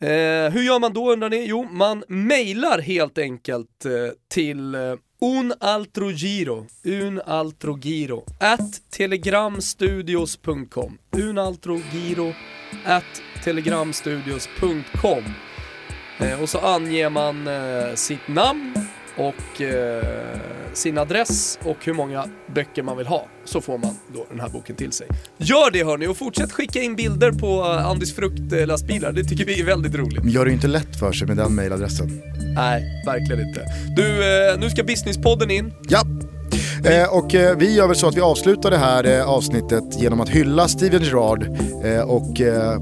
[0.00, 1.46] Eh, hur gör man då undrar ni?
[1.46, 3.90] Jo, man mejlar helt enkelt eh,
[4.28, 12.34] till eh, unaltrogiro, unaltrogiro, at telegramstudios.com, unaltrogiro,
[12.84, 15.24] at telegramstudios.com.
[16.18, 18.74] Eh, och så anger man eh, sitt namn
[19.16, 20.02] och eh,
[20.72, 23.26] sin adress och hur många böcker man vill ha.
[23.44, 25.06] Så får man då den här boken till sig.
[25.36, 29.12] Gör det hörni och fortsätt skicka in bilder på eh, Andis fruktlastbilar.
[29.12, 30.22] Det tycker vi är väldigt roligt.
[30.22, 32.22] Men gör det inte lätt för sig med den mailadressen.
[32.54, 33.64] Nej, verkligen inte.
[33.96, 34.04] Du,
[34.52, 35.72] eh, nu ska Businesspodden in.
[35.88, 36.02] Ja,
[36.84, 40.20] eh, och eh, vi gör väl så att vi avslutar det här eh, avsnittet genom
[40.20, 41.46] att hylla Steven Gerrard
[41.84, 42.38] eh, och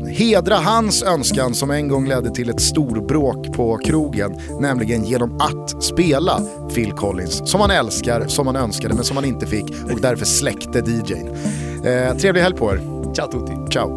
[0.09, 5.85] hedra hans önskan som en gång ledde till ett storbråk på krogen, nämligen genom att
[5.85, 6.41] spela
[6.75, 10.25] Phil Collins, som han älskar, som han önskade men som han inte fick och därför
[10.25, 11.29] släckte DJn.
[11.85, 12.81] Eh, trevlig helg på er,
[13.15, 13.53] Ciao tutti.
[13.73, 13.97] ciao!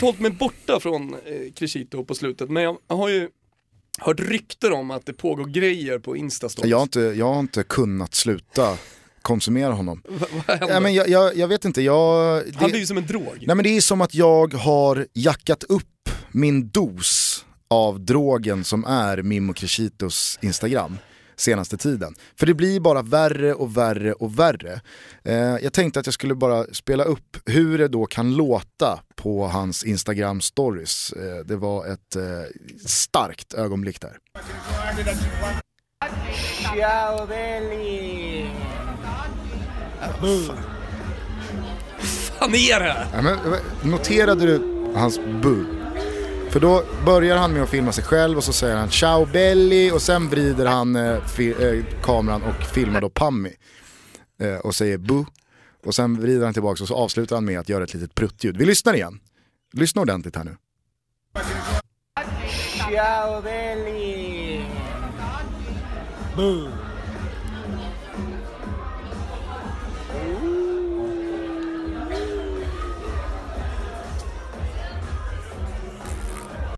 [0.00, 3.28] Försökt hålla mig borta från eh, Crescito på slutet, men jag har ju
[3.98, 6.70] hört rykten om att det pågår grejer på Instastories.
[6.70, 8.76] Jag har, inte, jag har inte kunnat sluta
[9.22, 10.02] konsumera honom.
[10.08, 10.58] Va-?
[10.68, 12.42] Ja, men jag, jag, jag vet inte, jag...
[12.46, 13.38] det- Han blir ju som en drog.
[13.46, 18.84] Nej men det är som att jag har jackat upp min dos av drogen som
[18.84, 20.96] är Mimmo Crescitos Instagram
[21.40, 22.14] senaste tiden.
[22.38, 24.80] För det blir bara värre och värre och värre.
[25.24, 29.46] Eh, jag tänkte att jag skulle bara spela upp hur det då kan låta på
[29.46, 31.12] hans Instagram stories.
[31.12, 32.22] Eh, det var ett eh,
[32.86, 34.16] starkt ögonblick där.
[42.38, 43.06] Han är det!
[43.12, 44.62] Ja, men, eh, noterade du
[44.94, 45.79] hans bu?
[46.50, 49.90] För då börjar han med att filma sig själv och så säger han ciao belly
[49.90, 53.52] och sen vrider han eh, fi- eh, kameran och filmar då Pammi.
[54.40, 55.24] Eh, och säger bu.
[55.84, 58.56] Och sen vrider han tillbaka och så avslutar han med att göra ett litet pruttljud.
[58.56, 59.20] Vi lyssnar igen.
[59.72, 60.56] Lyssna ordentligt här nu.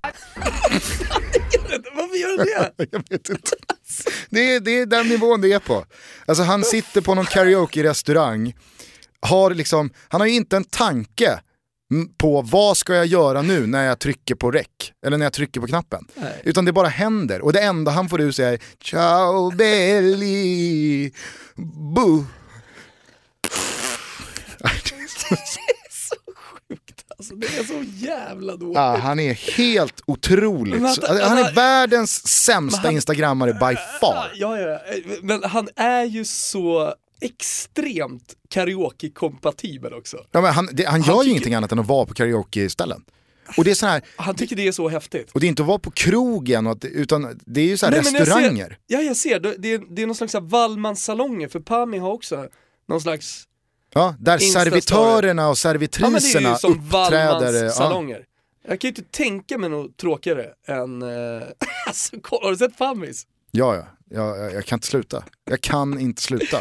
[1.94, 2.46] Varför gör han
[2.76, 2.86] det?
[2.92, 3.50] Jag vet inte.
[4.30, 5.84] Det är, det är den nivån det är på.
[6.26, 8.54] Alltså han sitter på någon karaoke-restaurang,
[9.20, 11.40] har liksom, han har ju inte en tanke
[12.18, 14.66] på vad ska jag göra nu när jag trycker på rec,
[15.06, 16.06] eller när jag trycker på knappen.
[16.44, 21.12] Utan det bara händer och det enda han får ut är Ciao belli,
[21.92, 22.24] bu.
[27.22, 28.74] Alltså det är så jävla dåligt.
[28.76, 33.76] Ja, han är helt otroligt, Men så- vänta, han är världens sämsta han- instagrammare by
[34.00, 34.32] far.
[34.34, 34.78] Ja, ja,
[35.22, 40.16] men han är ju så extremt karaoke-kompatibel också.
[40.32, 42.14] Ja, men han, det, han gör Han ju tycker- ingenting annat än att vara på
[42.14, 43.04] karaoke-ställen.
[43.56, 45.30] Och det är så här, Han tycker det är så häftigt.
[45.32, 47.90] och det är inte att vara på krogen, att, utan det är ju så här
[47.90, 48.66] Nej, men jag restauranger.
[48.68, 49.40] Ser, ja, jag ser.
[49.40, 52.46] Det, är, det är någon slags Wallmans-salonger, för Pami har också
[52.88, 53.44] någon slags...
[53.94, 57.16] Ja, där servitörerna och Ja, men det är servitriserna ju som uppträder.
[57.24, 57.40] Ja.
[57.40, 58.24] Wallmans-salonger.
[58.68, 61.02] Jag kan ju inte tänka mig något tråkigare än...
[61.02, 61.42] Eh,
[61.86, 63.26] alltså, kolla, har du sett Pamis?
[63.50, 65.24] Ja, ja, ja, jag, jag kan inte sluta.
[65.44, 66.60] Jag kan inte sluta.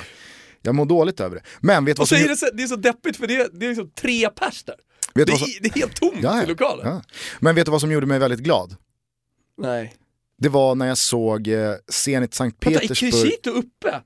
[0.62, 1.42] Jag mår dåligt över det.
[1.60, 2.24] Men vet du Och vad så som...
[2.26, 4.76] är det, så, det är så deppigt för det, det är liksom tre pers där.
[5.14, 5.48] vet Det som...
[5.48, 6.88] är, det är helt tomt Ja, i ja, lokalen.
[6.88, 7.02] ja.
[7.40, 8.76] Men vet du vad som gjorde mig väldigt glad?
[9.58, 9.96] Nej.
[10.38, 13.12] Det var när jag såg eh, Zenit Sankt Vänta, är Petersburg.
[13.12, 14.02] Crescito uppe?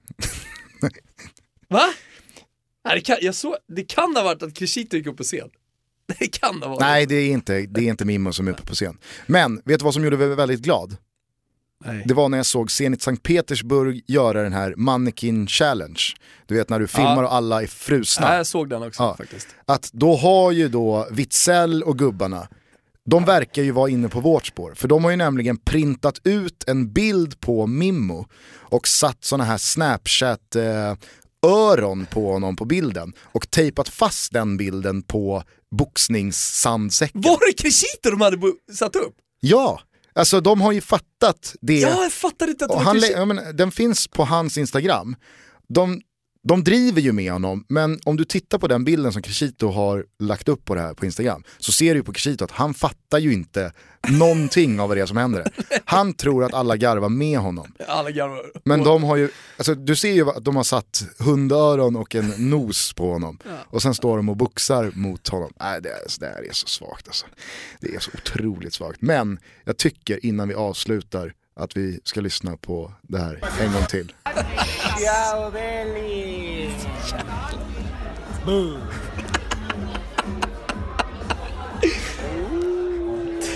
[1.70, 1.84] Va?
[2.86, 5.50] Nej, det, kan, jag såg, det kan ha varit att Crescito gick upp på scen.
[6.20, 6.80] Det kan ha varit.
[6.80, 8.98] Nej, det är inte, det är inte Mimmo som är uppe på scen.
[9.28, 10.98] Men vet du vad som gjorde mig väldigt glad?
[11.86, 12.04] Nej.
[12.06, 16.02] Det var när jag såg Zenit Sankt Petersburg göra den här Mannequin Challenge.
[16.46, 18.28] Du vet när du filmar och alla är frusna.
[18.28, 19.16] Nej, jag såg den också Ja.
[19.18, 19.48] faktiskt.
[19.66, 22.48] Att då har ju då Witzell och gubbarna,
[23.06, 24.74] de verkar ju vara inne på vårt spår.
[24.76, 29.58] För de har ju nämligen printat ut en bild på Mimmo och satt såna här
[29.58, 30.96] Snapchat eh,
[31.46, 35.44] öron på honom på bilden och tejpat fast den bilden på
[35.78, 37.22] boxningssandsäcken.
[37.22, 38.38] Var det Crescito de hade
[38.74, 39.16] satt upp?
[39.40, 39.82] Ja,
[40.14, 41.80] alltså de har ju fattat det.
[41.80, 44.58] Ja, jag fattade inte att det Och var han, ja, men, den finns på hans
[44.58, 45.16] Instagram.
[45.68, 46.02] De,
[46.48, 50.06] de driver ju med honom, men om du tittar på den bilden som Crescito har
[50.20, 53.20] lagt upp på det här på Instagram, så ser du på Crescito att han fattar
[53.20, 53.72] ju inte
[54.10, 55.52] någonting av vad det är som händer.
[55.86, 57.74] Han tror att alla garvar med honom.
[57.88, 58.46] Alla garvar.
[58.66, 62.34] Men de har ju, alltså du ser ju att de har satt hundöron och en
[62.38, 63.40] nos på honom.
[63.70, 65.54] Och sen står de och boxar mot honom.
[65.60, 67.26] Nej, det, är, det här är så svagt alltså.
[67.80, 69.02] Det är så otroligt svagt.
[69.02, 73.86] Men jag tycker innan vi avslutar att vi ska lyssna på det här en gång
[73.86, 74.14] till.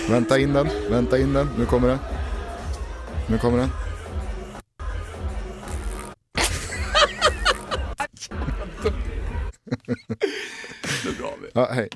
[0.08, 1.98] Vänta in den, vänta in den, nu kommer den.
[3.26, 3.70] Nu kommer den.
[11.02, 11.34] Det är bra.
[11.52, 11.90] Ja, hej.